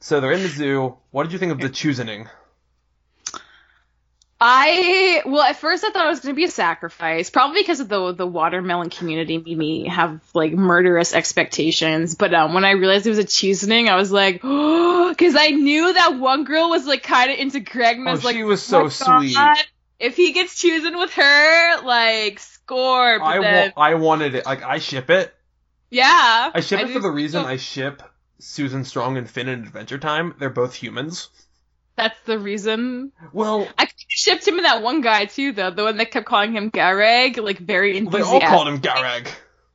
[0.00, 0.96] So they're in the zoo.
[1.10, 2.28] What did you think of the choosening?
[4.44, 7.78] I well, at first I thought it was going to be a sacrifice, probably because
[7.78, 12.16] of the the watermelon community made me have like murderous expectations.
[12.16, 15.48] But um, when I realized it was a cheesening, I was like, oh, because I
[15.50, 18.42] knew that one girl was like kind of into Greg, and Oh, was like, she
[18.42, 19.34] was "Oh so my sweet.
[19.34, 19.58] God,
[20.00, 23.22] If he gets chosen with her, like score.
[23.22, 24.46] I then, wa- I wanted it.
[24.46, 25.34] Like I ship it.
[25.90, 27.48] yeah, I ship it do for the reason too.
[27.48, 28.02] I ship
[28.38, 31.28] Susan Strong and Finn in Adventure Time, they're both humans.
[31.96, 33.12] That's the reason.
[33.32, 35.70] Well, I shipped him and that one guy too, though.
[35.70, 38.40] The one that kept calling him Gareg, like very enthusiastic.
[38.40, 39.28] they all called him Garag.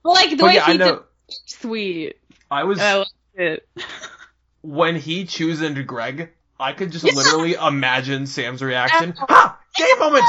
[0.04, 1.00] Well, like the But way yeah, I he did,
[1.46, 2.16] sweet.
[2.50, 3.68] I was I liked it.
[4.62, 6.32] when he choosed Greg.
[6.60, 7.14] I could just Yeah.
[7.14, 9.14] literally imagine Sam's reaction.
[9.18, 9.60] Ha!
[9.76, 10.24] Game moment.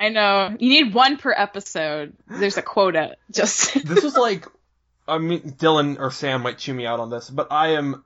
[0.00, 0.56] I know.
[0.58, 2.14] You need one per episode.
[2.26, 3.16] There's a quota.
[3.30, 4.46] Just this was like
[5.06, 8.04] I mean Dylan or Sam might chew me out on this, but I am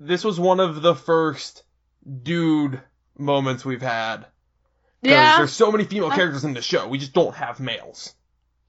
[0.00, 1.62] this was one of the first
[2.22, 2.80] dude
[3.16, 4.26] moments we've had.
[5.02, 6.88] yeah, There's so many female characters in the show.
[6.88, 8.14] We just don't have males.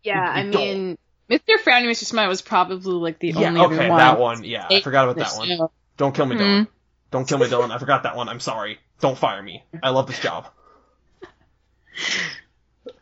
[0.03, 0.21] yeah.
[0.23, 0.61] I we don't.
[0.61, 0.97] mean,
[1.29, 1.57] Mr.
[1.63, 2.05] Frowny, Mr.
[2.05, 3.97] Smile was probably like the yeah, only okay, other one.
[3.97, 4.43] that one.
[4.43, 5.69] Yeah, I forgot about This that one.
[5.97, 6.39] Don't kill me, Mhm.
[6.39, 6.67] Dylan.
[7.09, 7.71] Don't kill me, Dylan.
[7.71, 8.29] I forgot that one.
[8.29, 8.77] I'm sorry.
[8.99, 9.63] Don't fire me.
[9.81, 10.47] I love this job.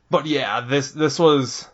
[0.10, 1.68] But yeah, this this was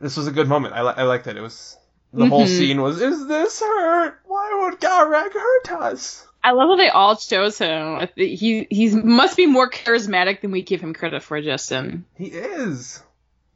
[0.00, 0.74] this was a good moment.
[0.74, 1.36] I li- I liked it.
[1.36, 1.76] It was
[2.12, 2.56] the whole Mhm.
[2.56, 3.00] scene was.
[3.00, 4.18] Is this hurt?
[4.24, 6.26] Why would Greg hurt us?
[6.42, 8.08] I love how they all chose him.
[8.16, 12.04] He he must be more charismatic than we give him credit for, Justin.
[12.16, 13.02] He is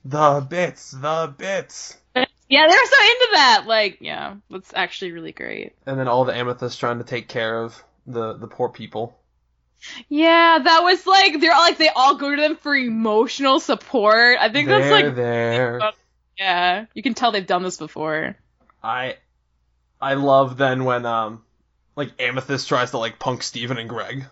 [0.05, 1.97] the bits, the bits.
[2.15, 3.65] Yeah, they're so into that.
[3.69, 5.73] Like, yeah, that's actually really great.
[5.87, 9.17] And then all the amethysts trying to take care of the the poor people.
[10.09, 14.39] Yeah, that was like they're all like they all go to them for emotional support.
[14.41, 15.81] I think They're that's like there.
[16.39, 18.37] yeah, you can tell they've done this before.
[18.83, 19.17] I
[20.01, 21.45] I love then when um
[21.97, 24.27] like Amethyst tries to like punk Steven and Greg.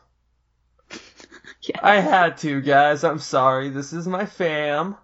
[1.60, 1.80] Yeah.
[1.82, 3.04] I had to, guys.
[3.04, 3.68] I'm sorry.
[3.68, 4.96] This is my fam.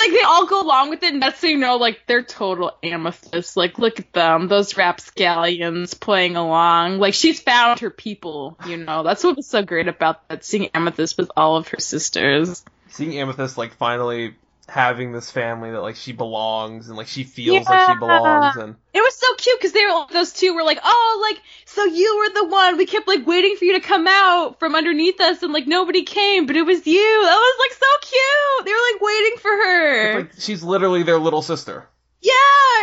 [0.00, 2.72] Like they all go along with it, and that's so you know, like they're total
[2.82, 3.56] amethysts.
[3.56, 6.98] Like look at them, those rapscallions playing along.
[6.98, 8.56] Like she's found her people.
[8.66, 10.44] You know, that's what was so great about that.
[10.44, 12.64] Seeing amethyst with all of her sisters.
[12.90, 14.34] Seeing Amethyst like finally
[14.68, 18.76] having this family that like she belongs and like she feels like she belongs and
[18.92, 22.18] It was so cute because they were those two were like, oh, like so you
[22.18, 22.76] were the one.
[22.76, 26.02] We kept like waiting for you to come out from underneath us, and like nobody
[26.02, 27.22] came, but it was you.
[27.24, 28.66] That was like so cute.
[28.66, 30.14] They were like waiting for her.
[30.20, 31.86] like she's literally their little sister.
[32.20, 32.32] yeah.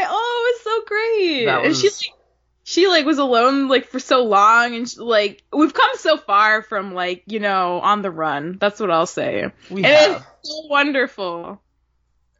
[0.07, 1.45] Oh, it was so great.
[1.45, 2.13] That And she like
[2.63, 6.63] she like was alone like for so long, and she, like we've come so far
[6.63, 8.57] from like you know on the run.
[8.59, 9.51] That's what I'll say.
[9.69, 10.25] We And have.
[10.41, 11.61] it's so wonderful.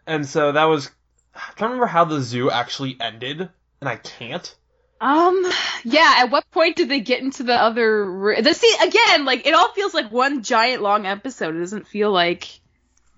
[0.08, 0.90] And so that was
[1.36, 3.42] I'm trying remember how the zoo actually ended,
[3.82, 4.56] and I can't.
[5.02, 5.46] Um,
[5.84, 8.38] yeah, at what point did they get into the other?
[8.42, 11.56] The see again, like it all feels like one giant long episode.
[11.56, 12.60] It doesn't feel like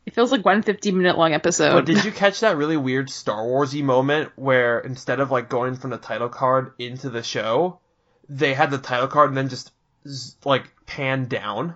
[0.06, 1.74] it feels like one 50 minute long episode.
[1.74, 5.76] But did you catch that really weird Star Warsy moment where instead of like going
[5.76, 7.80] from the title card into the show,
[8.28, 9.72] they had the title card and then just
[10.46, 11.76] like pan down,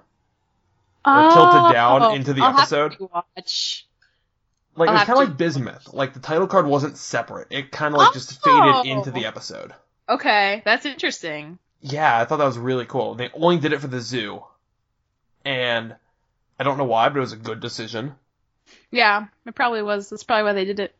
[1.05, 2.93] or tilted down into the Oh, I'll have episode?
[2.97, 3.85] to watch.
[4.75, 5.93] Like I'll it was kind of to- like Bismuth.
[5.93, 8.49] Like the title card wasn't separate; it kind of like just oh!
[8.49, 8.83] faded Oh.
[8.97, 9.73] into the episode.
[10.09, 11.57] Okay, that's interesting.
[11.81, 13.15] Yeah, I thought that was really cool.
[13.15, 14.43] They only did it for the zoo,
[15.43, 15.95] and
[16.59, 18.15] I don't know why, but it was a good decision
[18.91, 20.09] Yeah, it probably was.
[20.09, 20.93] That's probably why they did it.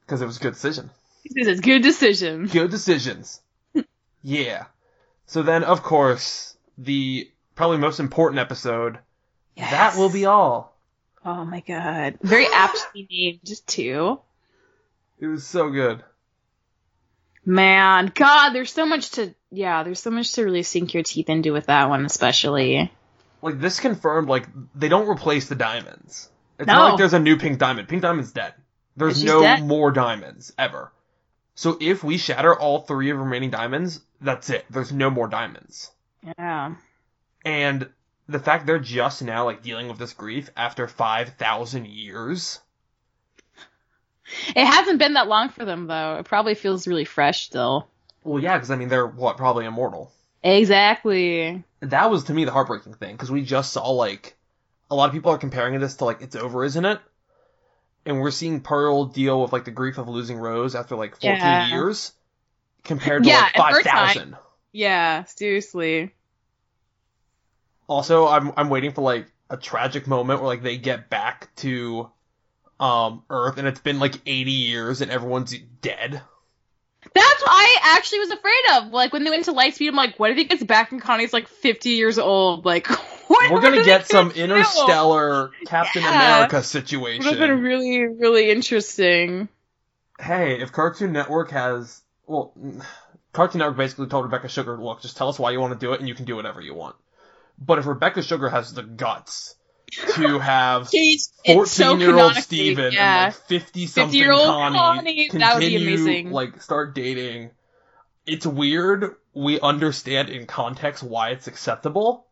[0.00, 0.90] because it was a good decision.
[1.24, 2.46] This is a good decision.
[2.46, 3.40] Good decisions.
[4.22, 4.66] yeah.
[5.26, 8.98] So then, of course, the probably most important episode.
[9.56, 9.70] Yes.
[9.70, 10.75] That will be all.
[11.26, 14.20] Oh my god, very aptly named too.
[15.18, 16.04] It was so good.
[17.44, 21.28] Man, God, there's so much to yeah, there's so much to really sink your teeth
[21.28, 22.92] into with that one, especially.
[23.42, 26.28] Like this confirmed, like they don't replace the diamonds.
[26.58, 26.74] It's No.
[26.74, 27.88] not like there's a new pink diamond.
[27.88, 28.54] Pink diamond's dead.
[28.96, 29.62] There's no dead.
[29.64, 30.92] more diamonds ever.
[31.54, 34.64] So if we shatter all three of remaining diamonds, that's it.
[34.70, 35.90] There's no more diamonds.
[36.38, 36.74] Yeah.
[37.44, 37.88] And
[38.28, 42.60] the fact they're just now like dealing with this grief after five thousand years.
[44.56, 46.16] It hasn't been that long for them though.
[46.16, 47.88] It probably feels really fresh still.
[48.24, 50.10] Well, yeah, because I mean they're what probably immortal.
[50.42, 51.62] Exactly.
[51.80, 54.36] That was to me the heartbreaking thing because we just saw like
[54.90, 57.00] a lot of people are comparing this to like it's over, isn't it?
[58.04, 61.38] And we're seeing Pearl deal with like the grief of losing Rose after like fourteen
[61.40, 61.68] Yeah.
[61.68, 62.12] years
[62.84, 64.06] compared to Yeah, like at five first time.
[64.06, 64.36] thousand.
[64.72, 66.14] Yeah, seriously.
[67.88, 72.10] Also, I'm I'm waiting for like a tragic moment where like they get back to
[72.80, 76.20] um Earth and it's been like eighty years and everyone's dead.
[77.14, 78.92] That's what I actually was afraid of.
[78.92, 81.32] Like when they went to Lightspeed, I'm like, what if he gets back and Connie's
[81.32, 82.64] like 50 years old?
[82.64, 82.88] Like,
[83.28, 83.50] what?
[83.50, 84.34] We're gonna get some do?
[84.34, 86.10] interstellar Captain Yeah.
[86.10, 87.24] America situation.
[87.24, 89.48] Would have been really, really interesting.
[90.20, 92.52] hey, if Cartoon Network has, well,
[93.32, 95.92] Cartoon Network basically told Rebecca Sugar, look, just tell us why you want to do
[95.92, 96.96] it and you can do whatever you want.
[97.58, 99.54] But if Rebecca Sugar has the guts
[100.14, 103.26] to have it's so 14 year old Steven yeah.
[103.26, 106.30] and like 50 something 50-year-old Connie, Connie, continue, that would be amazing.
[106.30, 107.50] like start dating
[108.26, 109.16] it's weird.
[109.32, 112.26] We understand in context why it's acceptable.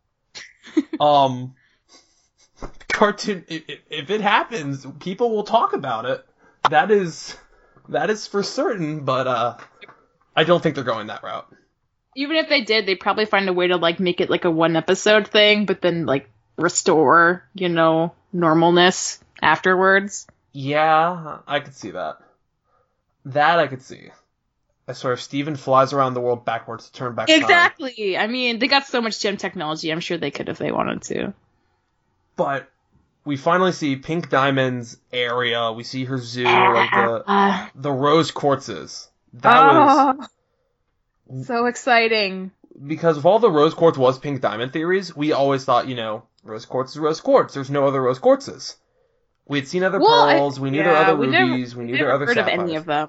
[1.00, 1.54] um,
[2.88, 3.44] cartoon.
[3.48, 6.26] If, if it happens, people will talk about it.
[6.70, 7.36] That is
[7.88, 9.04] that is for certain.
[9.04, 9.56] But uh,
[10.34, 11.48] I don't think they're going that route.
[12.16, 14.50] Even if they did, they'd probably find a way to like make it like a
[14.50, 20.26] one episode thing, but then like restore, you know, normalness afterwards.
[20.52, 22.18] Yeah, I could see that.
[23.26, 24.10] That I could see.
[24.86, 27.40] I swear, if Steven flies around the world backwards to turn back time.
[27.40, 28.18] Exactly.
[28.18, 29.90] I mean, they got so much gem technology.
[29.90, 31.32] I'm sure they could if they wanted to.
[32.36, 32.70] But
[33.24, 35.72] we finally see Pink Diamond's area.
[35.72, 39.08] We see her zoo, ah, like the ah, ah, the rose quartzes.
[39.34, 40.14] That ah.
[40.16, 40.26] was oh,
[41.44, 42.50] so exciting.
[42.86, 46.24] because of all the rose quartz was pink diamond theories, we always thought, you know,
[46.42, 47.54] rose quartz is rose quartz.
[47.54, 48.76] There's no other rose quartzes.
[49.46, 50.58] We had seen other Well, I- pearls.
[50.58, 51.76] we knew there were yeah, other we never- rubies.
[51.76, 53.08] we knew Never there were other heard of any of them.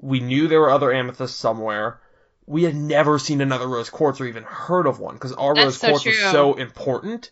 [0.00, 2.00] we knew there were other amethysts somewhere.
[2.46, 5.64] We had never seen another rose quartz or even heard of one because our That's
[5.64, 6.30] rose so quartz was true.
[6.30, 7.30] so important.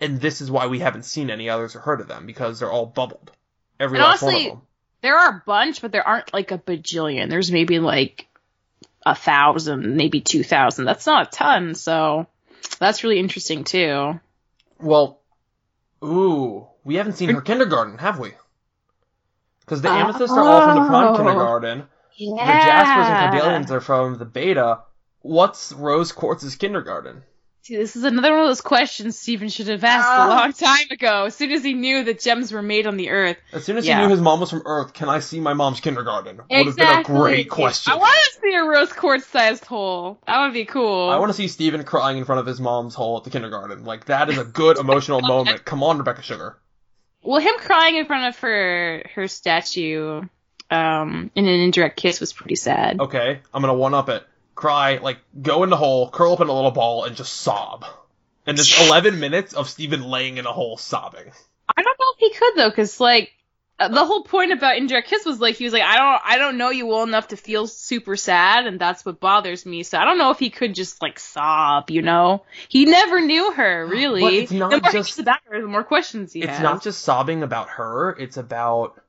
[0.00, 2.70] And this is why we haven't seen any others or heard of them because they're
[2.70, 3.30] all bubbled.
[3.78, 4.66] Every And last honestly, one of them.
[5.02, 7.28] There are a bunch, but there aren't like a bajillion.
[7.30, 8.26] There's maybe like
[9.04, 10.84] a thousand, maybe two thousand.
[10.84, 12.26] That's not a ton, so
[12.78, 14.20] that's really interesting too.
[14.80, 15.20] Well,
[16.04, 18.32] ooh, we haven't seen her kindergarten, have we?
[19.60, 21.16] Because the amethysts are all from the Oh.
[21.16, 21.84] kindergarten.
[22.16, 22.46] Yeah.
[22.46, 24.80] The jaspers and carnelians are from the beta.
[25.20, 27.22] What's Rose Quartz's kindergarten?
[27.64, 30.26] See, this is another one of those questions Steven should have asked Ah.
[30.26, 33.10] a long time ago, as soon as he knew that gems were made on the
[33.10, 33.36] earth.
[33.52, 34.00] As soon as Yeah.
[34.00, 36.40] he knew his mom was from Earth, can I see my mom's kindergarten?
[36.50, 37.92] Would have been a great question.
[37.92, 40.18] I want to see a rose quartz sized hole.
[40.26, 41.08] That would be cool.
[41.10, 43.84] I want to see Steven crying in front of his mom's hole at the kindergarten.
[43.84, 45.64] Like, that is a good emotional moment.
[45.64, 46.58] Come on, Rebecca Sugar.
[47.22, 50.22] Well, him crying in front of her her statue,
[50.68, 52.98] um, in an indirect kiss was pretty sad.
[52.98, 54.26] Okay, I'm gonna one up it.
[54.54, 57.84] Cry, like, go in the hole, curl up in a little ball, and just sob.
[58.46, 61.30] And it's 11 minutes of Steven laying in a hole sobbing.
[61.76, 63.32] I don't know if he could though, because like
[63.78, 66.38] uh, the whole point about indirect kiss was like he was like I don't I
[66.38, 69.82] don't know you well enough to feel super sad, and that's what bothers me.
[69.84, 72.44] So I don't know if he could just like sob, you know?
[72.68, 74.20] He never knew her really.
[74.20, 76.60] But it's not the more just- about her, the more questions he It's has.
[76.60, 79.00] not just sobbing about her, it's about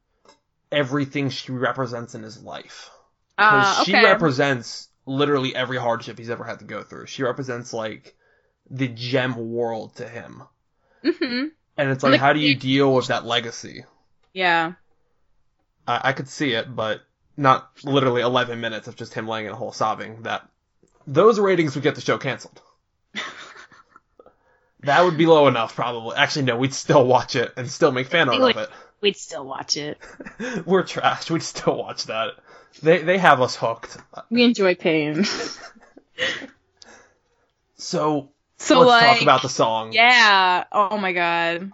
[0.72, 2.90] everything she represents in his life.
[3.38, 7.08] Because uh, she represents literally every hardship he's ever had to go through.
[7.08, 8.16] She represents, like,
[8.70, 10.44] the gem world to him.
[11.04, 11.46] hmm
[11.78, 13.86] And it's like, Like- how do you deal with that legacy?
[14.34, 14.74] Yeah.
[15.88, 17.02] I, I could see it, but
[17.36, 20.22] not literally 11 minutes of just him laying in a hole sobbing.
[20.24, 20.48] That
[21.06, 22.62] those ratings would get the show canceled.
[24.82, 26.16] that would be low enough, probably.
[26.16, 28.70] Actually, no, we'd still watch it and still make fan art of
[29.02, 29.98] We'd still watch it.
[30.40, 30.66] it.
[30.66, 31.30] We're trash.
[31.30, 32.34] We'd still watch that.
[32.82, 33.98] They they have us hooked.
[34.30, 35.26] We enjoy pain.
[37.76, 39.92] So, So let's like talk about the song.
[39.92, 40.64] Yeah.
[40.72, 41.72] Oh my god.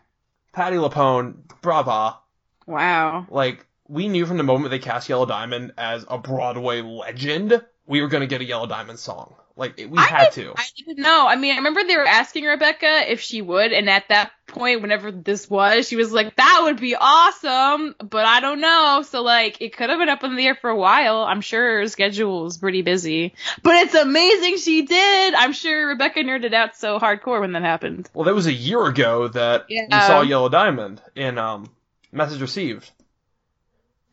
[0.54, 2.18] Patti LuPone, brava.
[2.66, 3.28] Wow.
[3.30, 8.02] Like we knew from the moment they cast Yellow Diamond as a Broadway legend, we
[8.02, 9.36] were gonna get a Yellow Diamond song.
[9.60, 10.54] Like we I had to.
[10.58, 11.28] I didn't know.
[11.28, 14.82] I mean, I remember they were asking Rebecca if she would, and at that point,
[14.82, 19.04] whenever this was, she was like, "That would be awesome," but I don't know.
[19.08, 21.24] So like, it could have been up in the air for a while.
[21.24, 25.34] I'm sure her schedule was pretty busy, but it's amazing she did.
[25.34, 28.10] I'm sure Rebecca nerded out so hardcore when that happened.
[28.14, 30.00] Well, that was a year ago that we Yeah.
[30.08, 31.70] saw Yellow Diamond in um,
[32.14, 32.90] Message Received.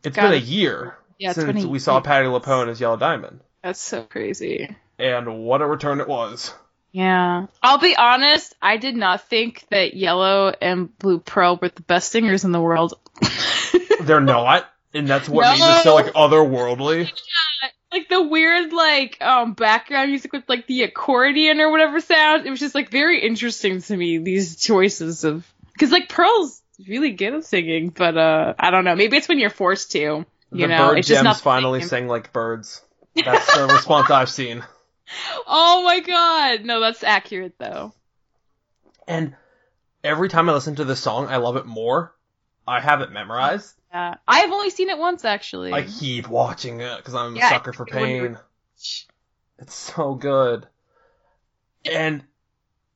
[0.03, 2.01] It's been a year Yeah, since been a we saw.
[2.01, 4.75] Patti LuPone as Yellow Diamond, That's so crazy.
[4.99, 6.53] And what a return it was.
[6.91, 7.47] Yeah.
[7.61, 12.11] I'll be honest, I did not think that Yellow and Blue Pearl were the best
[12.11, 12.95] singers in the world.
[14.01, 17.05] They're not, and that's what made this so like otherworldly.
[17.05, 17.69] Yeah.
[17.91, 22.45] like the weird like um background music with like the accordion or whatever sound.
[22.45, 27.11] It was just like very interesting to me these choices of because like Pearl's really
[27.11, 28.95] good at singing, but uh I don't know.
[28.95, 29.99] Maybe it's when you're forced to.
[29.99, 31.89] You the know, bird it's just not finally same.
[31.89, 32.81] sang like birds.
[33.15, 34.63] That's the response I've seen.
[35.45, 37.93] Oh my god, no, that's accurate though.
[39.07, 39.35] And
[40.03, 42.13] every time I listen to this song, I love it more.
[42.67, 43.73] I have it memorized.
[43.91, 45.73] Yeah, I've only seen it once actually.
[45.73, 48.37] I keep watching it because I'm Yeah, a sucker for pain.
[49.59, 50.67] It's so good.
[51.85, 52.23] And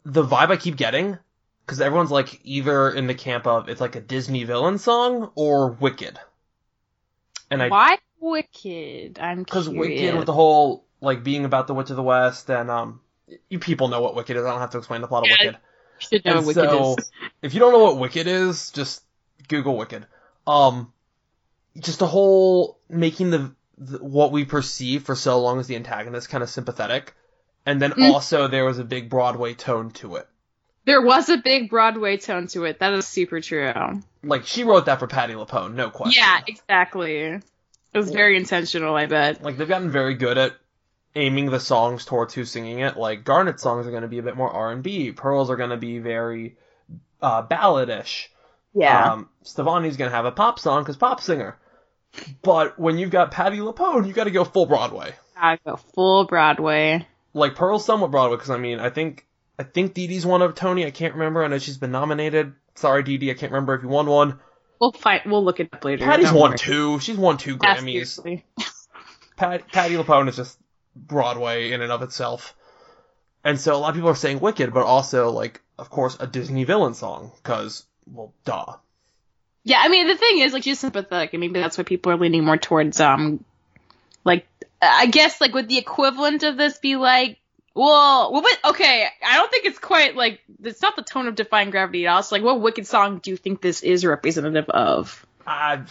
[0.03, 1.17] the vibe I keep getting,
[1.65, 5.71] because everyone's like either in the camp of it's like a Disney villain song or
[5.71, 6.19] Wicked.
[7.49, 9.19] And I, Why Wicked?
[9.19, 9.69] I'm because.
[9.69, 13.01] Wicked with the whole like being about the Witch of the West, and um,
[13.49, 14.43] you people know what Wicked is.
[14.45, 15.57] I don't have to explain the plot of Wicked.
[15.99, 17.11] You should know And what Wicked so, is.
[17.41, 19.03] if you don't know what Wicked is, just
[19.47, 20.05] Google Wicked.
[20.47, 20.93] Um,
[21.79, 23.53] just the whole making the
[23.85, 27.13] th- what we perceive for so long as the antagonist kind of sympathetic,
[27.65, 28.11] and then Mm.
[28.13, 30.27] also there was a big Broadway tone to it.
[30.85, 32.79] There was a big Broadway tone to it.
[32.79, 33.71] That is super true.
[34.23, 36.21] Like she wrote that for Patti LuPone, no question.
[36.23, 37.17] Yeah, exactly.
[37.17, 37.43] It
[37.97, 39.43] was very intentional, I bet.
[39.43, 40.53] Like they've gotten very good at
[41.15, 42.97] aiming the songs towards who's singing it.
[42.97, 45.11] Like Garnet's songs are going to be a bit more R and B.
[45.11, 46.57] Pearl's are going to be very
[47.21, 48.27] uh, balladish.
[48.73, 49.13] Yeah.
[49.13, 51.57] Um, Stevonnie's going to have a pop song because pop singer.
[52.41, 55.13] But when you've got Patti LuPone, you got to go full Broadway.
[55.35, 57.07] I go full Broadway.
[57.33, 59.25] Like Pearl's somewhat Broadway because I mean I think
[59.57, 60.85] I think Deedee's won a Tony.
[60.85, 61.43] I can't remember.
[61.43, 62.53] I know she's been nominated.
[62.75, 64.39] Sorry, Dee Dee, I can't remember if you won one.
[64.79, 65.21] We'll fight.
[65.25, 66.03] We'll look it up later.
[66.03, 66.57] Patti's won worry.
[66.57, 66.99] two.
[66.99, 68.41] She's won two Grammys.
[69.37, 70.57] Pat, Patti LuPone is just
[70.95, 72.55] Broadway in and of itself.
[73.43, 76.27] And so a lot of people are saying Wicked, but also like, of course, a
[76.27, 78.75] Disney villain song because, well, duh.
[79.63, 82.17] Yeah, I mean the thing is, like, she's sympathetic, and maybe that's why people are
[82.17, 83.43] leaning more towards, um,
[84.23, 84.47] like,
[84.81, 87.37] I guess, like, would the equivalent of this be like,
[87.75, 91.35] well, well, but okay, I don't think it's quite like it's not the tone of
[91.35, 92.23] Defying Gravity at all.
[92.23, 95.25] So, like, what Wicked song do you think this is representative of?
[95.45, 95.81] I,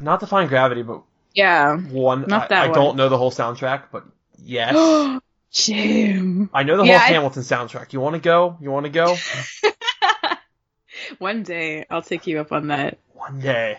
[0.00, 1.02] not Defying Gravity, but
[1.34, 1.76] Yeah.
[1.76, 2.24] one.
[2.26, 2.74] Not I, that I one.
[2.74, 4.04] don't know the whole soundtrack, but
[4.42, 5.20] yes.
[5.52, 6.48] Jim.
[6.54, 7.92] I know the Yeah, whole I- Hamilton soundtrack.
[7.92, 8.56] You want to go?
[8.60, 9.16] You want to go?
[11.18, 12.98] One day I'll take you up on that.
[13.14, 13.78] One day.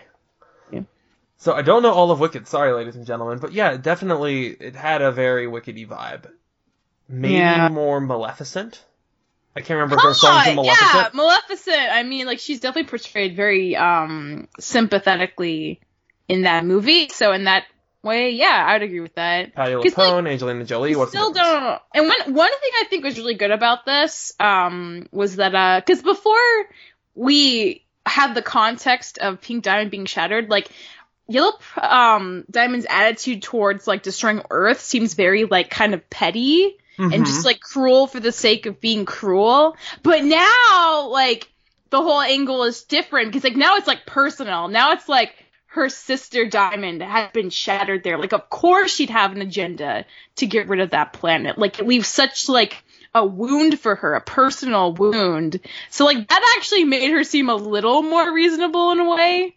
[0.70, 0.82] Yeah.
[1.38, 2.46] So I don't know all of Wicked.
[2.46, 6.30] Sorry, ladies and gentlemen, but yeah, definitely it had a very Wickedy vibe.
[7.08, 7.68] Maybe Yeah.
[7.68, 8.84] more Maleficent.
[9.56, 10.92] I can't remember were songs in Maleficent.
[10.94, 11.88] yeah, Maleficent.
[11.92, 15.80] I mean, like she's definitely portrayed very um sympathetically
[16.28, 17.08] in that movie.
[17.08, 17.64] So in that
[18.02, 19.54] way, yeah, I would agree with that.
[19.54, 20.96] Patti 'Cause, like, LuPone, Angelina Jolie.
[20.96, 21.80] What's still don't.
[21.94, 25.80] And one one thing I think was really good about this um was that uh
[25.84, 26.38] because before
[27.14, 30.68] we had the context of Pink Diamond being shattered, like
[31.28, 37.12] Yellow um Diamond's attitude towards like destroying Earth seems very like kind of petty and
[37.12, 37.26] Mhm.
[37.26, 39.76] just like cruel for the sake of being cruel.
[40.02, 41.48] But now, like,
[41.90, 44.68] the whole angle is different because, like, now it's like personal.
[44.68, 45.34] Now it's like
[45.72, 48.18] her sister Diamond had been shattered there.
[48.18, 50.04] Like, of course she'd have an agenda
[50.36, 51.56] to get rid of that planet.
[51.56, 55.60] Like, it leaves such like a wound for her, a personal wound.
[55.88, 59.56] So, like, that actually made her seem a little more reasonable in a way.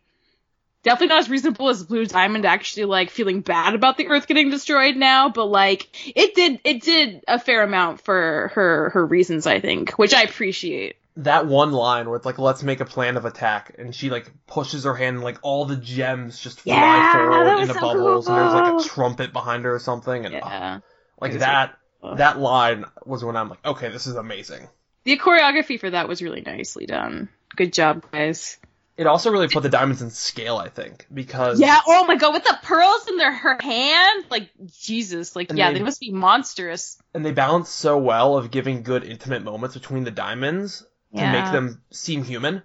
[0.83, 4.51] Definitely not as reasonable as Blue Diamond actually like feeling bad about the Earth getting
[4.51, 9.47] destroyed now, but like it did it did a fair amount for her her reasons,
[9.47, 10.95] I think, which I appreciate.
[11.17, 14.31] That one line where it's like, let's make a plan of attack, and she like
[14.47, 17.79] pushes her hand, and like all the gems just fly Yeah, forward that was into
[17.79, 20.79] so bubbles, and there's like a trumpet behind her or something, and uh,
[21.21, 21.77] like It was that.
[22.01, 22.15] cool.
[22.15, 24.67] That line was when I'm like, okay, this is amazing.
[25.05, 27.29] The choreography for that was really nicely done.
[27.55, 28.57] Good job, guys.
[28.97, 32.33] It also really put the diamonds in scale, I think, because Yeah, oh my god,
[32.33, 35.99] with the pearls in their her hand, like Jesus, like And yeah, they- they must
[35.99, 36.97] be monstrous.
[37.13, 40.85] and they balance so well of giving good intimate moments between the diamonds
[41.15, 41.31] to Yeah.
[41.43, 42.61] make them seem human,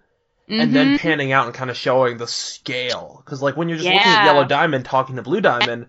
[0.49, 1.01] and then Mhm.
[1.01, 3.23] panning out and kind of showing the scale.
[3.25, 5.87] Because like when you're just looking at Yellow Diamond talking to Blue Diamond,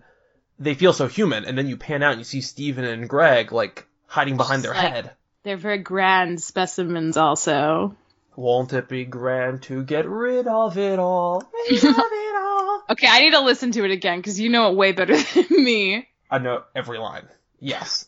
[0.58, 3.52] they feel so human, and then you pan out and you see Steven and Greg
[3.52, 5.10] like hiding behind their like- head.
[5.44, 7.96] they're very grand specimens also.
[8.36, 11.42] Won't it be grand to get rid of it all?
[11.70, 12.82] Rid of it all.
[12.90, 15.46] Okay, I need to listen to it again because you know it way better than
[15.50, 16.08] me.
[16.30, 17.26] I know every line.
[17.58, 18.06] Yes.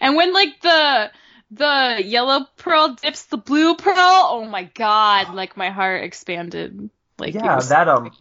[0.00, 1.10] And when like the
[1.50, 6.90] the yellow pearl dips the blue pearl, oh my god, like my heart expanded.
[7.18, 8.12] Like yeah, was- that um,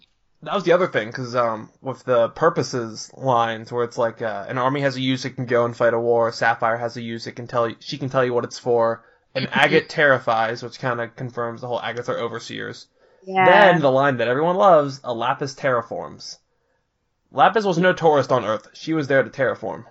[0.43, 4.45] that was the other thing because um, with the purposes lines where it's like uh,
[4.47, 6.31] an army has a use it can go and fight a war.
[6.31, 9.03] Sapphire has a use it can tell you she can tell you what it's for.
[9.35, 12.87] And Agate terrifies, which kind of confirms the whole Agates are overseers.
[13.23, 13.45] yeah.
[13.71, 16.37] Then the line that everyone loves: a Lapis terraforms.
[17.31, 19.85] Lapis was no tourist on Earth; she was there to terraform.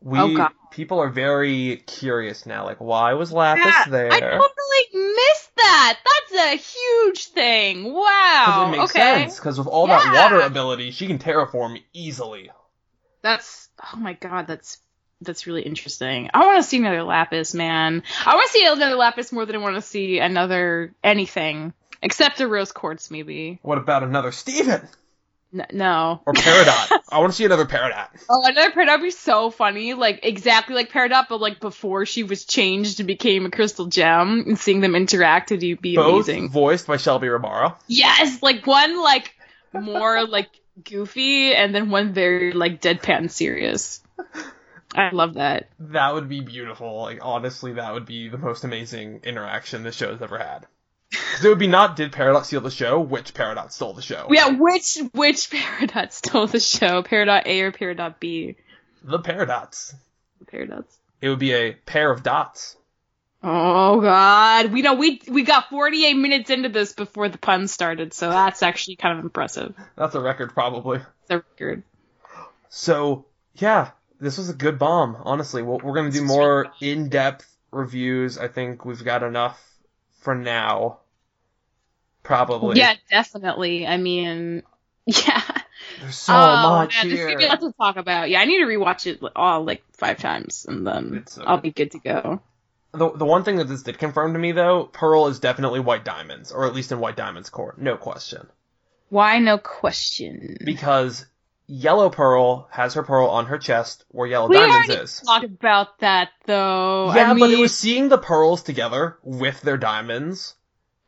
[0.00, 2.64] We Oh, people are very curious now.
[2.64, 4.12] Like, why was Lapis Yeah, there?
[4.12, 5.98] I totally missed that.
[6.04, 7.84] That's a huge thing.
[7.84, 8.68] Because Wow.
[8.68, 9.22] it makes okay.
[9.22, 9.36] sense.
[9.36, 12.50] Because with all that water ability, she can terraform easily.
[13.22, 14.78] That's oh my god, that's
[15.20, 16.30] that's really interesting.
[16.32, 18.04] I want to see another lapis, man.
[18.24, 22.40] I want to see another lapis more than I want to see another anything except
[22.40, 23.58] a rose quartz, maybe.
[23.62, 24.86] What about another Steven?
[25.52, 26.20] No.
[26.26, 26.98] Or Peridot?
[27.10, 28.08] I want to see another Peridot.
[28.30, 29.94] Oh, another Peridot would be so funny.
[29.94, 34.44] Like exactly like Peridot, but like before she was changed and became a crystal gem,
[34.46, 36.50] and seeing them interact would be Both amazing.
[36.50, 37.76] voiced by Shelby Rabara.
[37.86, 39.34] Yes, like one like
[39.72, 40.50] more like
[40.84, 44.02] goofy, and then one very like deadpan serious.
[44.94, 45.68] I love that.
[45.80, 47.02] That would be beautiful.
[47.02, 50.66] Like honestly, that would be the most amazing interaction this show's ever had.
[51.10, 54.26] Because it would be not did Peridot steal the show, which Peridot stole the show.
[54.30, 57.02] Yeah, which which Peridot stole the show?
[57.02, 58.56] Peridot A or Peridot B?
[59.02, 59.94] The Peridots.
[60.40, 60.96] The Peridots.
[61.20, 62.76] It would be a pair of dots.
[63.42, 64.72] Oh god.
[64.72, 68.62] We know we we got 48 minutes into this before the pun started, so that's
[68.62, 69.74] actually kind of impressive.
[69.96, 70.98] That's a record, probably.
[70.98, 71.84] It's a record.
[72.68, 75.62] So, yeah, this was a good bomb, honestly.
[75.62, 78.36] We're, we're going to do more in depth reviews.
[78.38, 79.58] I think we've got enough
[80.28, 80.98] for now.
[82.22, 82.78] Probably.
[82.78, 83.86] Yeah, definitely.
[83.86, 84.62] I mean,
[85.06, 85.42] yeah.
[86.02, 87.38] There's so oh, much man, here.
[87.38, 88.28] lots to talk about.
[88.28, 91.62] Yeah, I need to rewatch it all like five times, and then so I'll good.
[91.62, 92.42] be good to go.
[92.92, 96.04] The, the one thing that this did confirm to me, though, Pearl is definitely White
[96.04, 97.74] Diamonds, or at least in White Diamond's core.
[97.78, 98.48] No question.
[99.08, 100.58] Why no question?
[100.62, 101.24] Because
[101.70, 105.20] Yellow Pearl has her pearl on her chest, where Yellow we Diamonds already is.
[105.20, 107.12] talked about that though.
[107.14, 110.54] Yeah, I mean, but it was seeing the pearls together with their diamonds,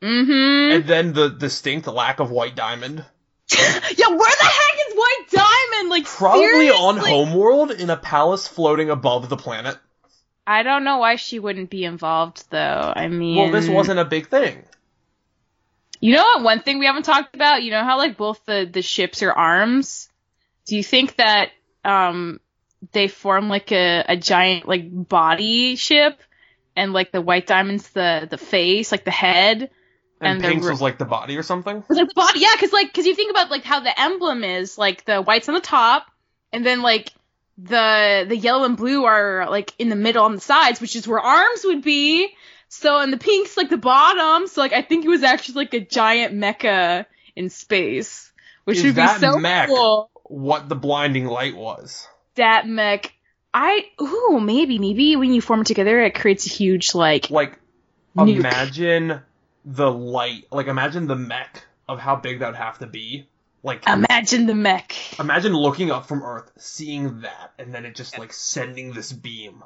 [0.02, 0.72] Mm-hmm.
[0.76, 2.98] and then the distinct lack of White Diamond.
[3.52, 5.90] yeah, where the heck is White Diamond?
[5.90, 6.98] Like Probably on?
[6.98, 9.78] Homeworld in a palace floating above the planet.
[10.46, 12.92] I don't know why she wouldn't be involved though.
[12.94, 14.62] I mean, Well, this wasn't a big thing.
[16.00, 16.42] You know what?
[16.42, 17.62] One thing we haven't talked about.
[17.62, 20.08] You know how like both the the ships are arms.
[20.66, 21.50] Do you think that
[21.84, 22.40] um
[22.92, 26.20] they form like a a giant like body ship,
[26.76, 29.70] and like the White Diamond's the the face, like the head,
[30.20, 31.82] And, And the Pink's was like the body or something.
[31.88, 34.76] Like the body, yeah, because like because you think about like how the emblem is
[34.78, 36.06] like the white's on the top,
[36.52, 37.12] and then like
[37.58, 41.06] the the yellow and blue are like in the middle on the sides, which is
[41.08, 42.28] where arms would be.
[42.68, 44.46] So and the pink's like the bottom.
[44.46, 47.06] So like I think it was actually like a giant mecha
[47.36, 48.32] in space,
[48.64, 49.68] which Is would be so mech?
[49.68, 50.09] cool.
[50.30, 52.06] What the blinding light was.
[52.36, 53.12] That mech.
[53.52, 57.58] I ooh maybe maybe when you form it together it creates a huge like Like,
[58.16, 58.36] Nuke.
[58.36, 59.22] imagine
[59.64, 60.44] the light.
[60.52, 63.26] Like, imagine the mech of how big that would have to be.
[63.64, 64.94] Like, imagine the mech.
[65.18, 69.64] imagine looking up from Earth, seeing that, and then it just like sending this beam.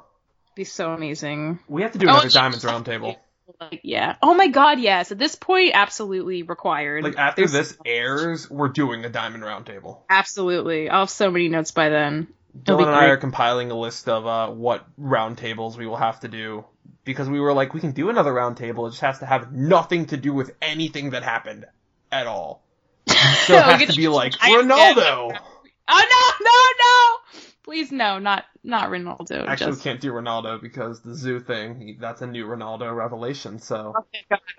[0.55, 1.59] Be so amazing.
[1.67, 2.41] We have to do Oh, another yeah.
[2.41, 3.17] Diamonds Roundtable.
[3.59, 4.15] Like, yeah.
[4.21, 5.11] Oh my god, yes.
[5.11, 7.03] At this point, absolutely required.
[7.03, 9.99] Like after There's- this airs, we're doing a Diamond Roundtable.
[10.09, 10.89] Absolutely.
[10.89, 12.27] I'll have so many notes by then.
[12.63, 16.29] Dylan and I are compiling a list of uh, what roundtables we will have to
[16.29, 16.63] do
[17.03, 18.87] because we were like, we can do another roundtable.
[18.87, 21.65] It just has to have nothing to do with anything that happened
[22.11, 22.63] at all.
[23.45, 25.37] So it has to be like Ronaldo.
[25.87, 27.14] Oh no, no, no!
[27.65, 29.47] Please no, not not Ronaldo.
[29.47, 31.97] Actually, we can't do Ronaldo because the zoo thing.
[31.99, 33.57] That's a new Ronaldo revelation.
[33.59, 33.95] So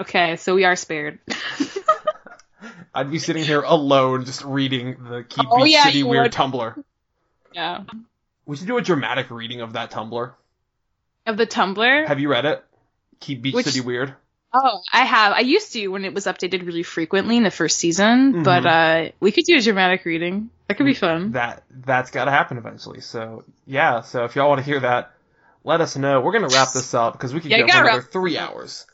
[0.00, 1.20] Okay, so we are spared.
[2.94, 6.32] I'd be sitting here alone, just reading the Keep Oh, Beach yeah, City Weird would.
[6.32, 6.82] Tumblr.
[7.54, 7.84] yeah.
[8.44, 10.32] We should do a dramatic reading of that Tumblr.
[11.26, 12.08] Of the Tumblr?
[12.08, 12.64] Have you read it?
[13.20, 14.14] Keep Beach Which- City Weird.
[14.58, 15.32] Oh, I have.
[15.34, 18.44] I used to when it was updated really frequently in the first season, Mhm.
[18.44, 20.50] but uh we could do a dramatic reading.
[20.68, 21.32] That could be fun.
[21.32, 23.00] that that's got to happen eventually.
[23.00, 25.12] So yeah, so if y'all want to hear that,
[25.64, 26.20] let us know.
[26.20, 28.12] We're gonna wrap this up because we could Yeah, go you for gotta another wrap-
[28.12, 28.86] three hours.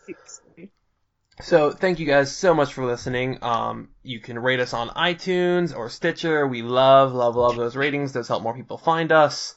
[1.41, 3.39] So thank you guys so much for listening.
[3.43, 6.47] Um, you can rate us on iTunes or Stitcher.
[6.47, 8.13] We love, love, love those ratings.
[8.13, 9.55] Those help more people find us.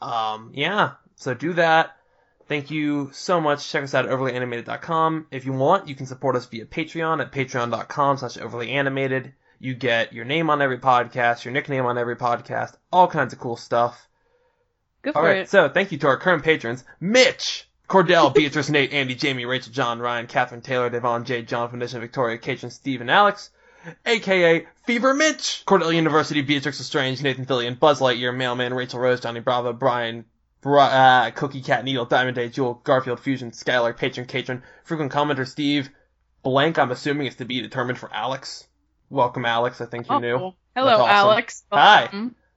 [0.00, 1.96] Um, yeah, so do that.
[2.52, 3.66] Thank you so much.
[3.70, 5.28] Check us out at overlyanimated.com.
[5.30, 9.32] If you want, you can support us via Patreon at patreon.com slash overlyanimated.
[9.58, 13.38] You get your name on every podcast, your nickname on every podcast, all kinds of
[13.38, 14.06] cool stuff.
[15.00, 15.48] Go for All right, it.
[15.48, 19.98] so thank you to our current patrons: Mitch, Cordell, Beatrice, Nate, Andy, Jamie, Rachel, John,
[19.98, 23.48] Ryan, Catherine, Taylor, Devon, Jade, John, Foundation, Victoria, Katrin, Steve, and Alex,
[24.04, 29.40] aka Fever Mitch, Cordell University, Beatrix Lestrange, Nathan Fillion, Buzz Lightyear, Mailman, Rachel Rose, Johnny
[29.40, 30.26] Bravo, Brian,
[30.62, 35.46] Bri- uh, Cookie Cat Needle, Diamond Day, Jewel, Garfield, Fusion, Skylar, Patron, Katrin, frequent commenter
[35.46, 35.90] Steve,
[36.42, 36.78] blank.
[36.78, 38.66] I'm assuming it's to be determined for Alex.
[39.10, 39.80] Welcome, Alex.
[39.80, 40.38] I think you Oh, knew.
[40.38, 40.56] cool.
[40.74, 41.08] Hello, awesome.
[41.10, 41.64] Alex.
[41.70, 42.08] Hi.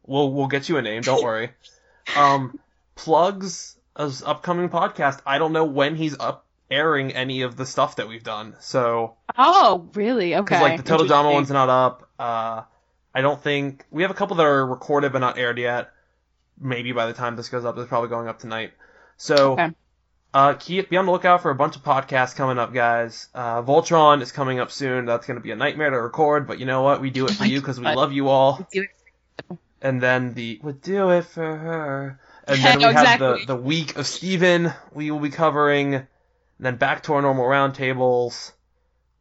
[0.05, 1.01] We'll we'll get you a name.
[1.01, 1.51] Don't worry.
[2.15, 2.59] Um,
[2.93, 5.19] plugs his upcoming podcast.
[5.25, 8.55] I don't know when he's up airing any of the stuff that we've done.
[8.59, 10.35] So Oh, really?
[10.35, 10.43] Okay.
[10.43, 12.09] because like the Total Drama one's not up.
[12.19, 12.61] Uh,
[13.13, 15.89] I don't think we have a couple that are recorded but not aired yet.
[16.59, 18.71] Maybe by the time this goes up, it's probably going up tonight.
[19.17, 19.53] So.
[19.53, 19.71] Okay.
[20.33, 23.29] Uh, keep, be on the lookout for a bunch of podcasts coming up, guys.
[23.33, 25.05] Uh, Voltron is coming up soon.
[25.05, 26.99] That's going to be a nightmare to record, but you know what?
[26.99, 28.67] We do it for you because we love you all.
[29.81, 32.19] And then the would do it for her.
[32.49, 35.95] And then we have the the week of Steven we will be covering.
[35.95, 36.07] And
[36.59, 38.51] then back to our normal roundtables.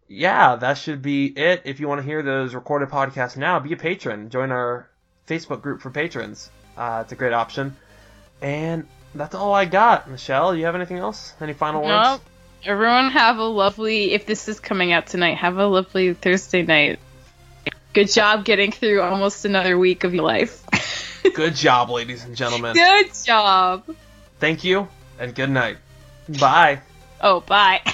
[0.09, 1.63] Yeah, that should be it.
[1.65, 4.31] If you want to hear those recorded podcasts now, be a patron.
[4.31, 4.91] Join our
[5.29, 6.51] Facebook group for patrons.
[6.77, 7.77] Uh, it's a great option.
[8.43, 10.11] And that's all I got.
[10.11, 11.35] Michelle, you have anything else?
[11.41, 12.23] Any final No, words?
[12.65, 14.13] Everyone have a lovely.
[14.13, 16.99] If this is coming out tonight, have a lovely Thursday night.
[17.93, 21.23] Good job getting through almost another week of your life.
[21.35, 22.75] Good job, ladies and gentlemen.
[22.75, 23.85] Good job.
[24.41, 25.79] Thank you and good night.
[26.41, 26.81] Bye.
[27.21, 27.81] Oh, bye.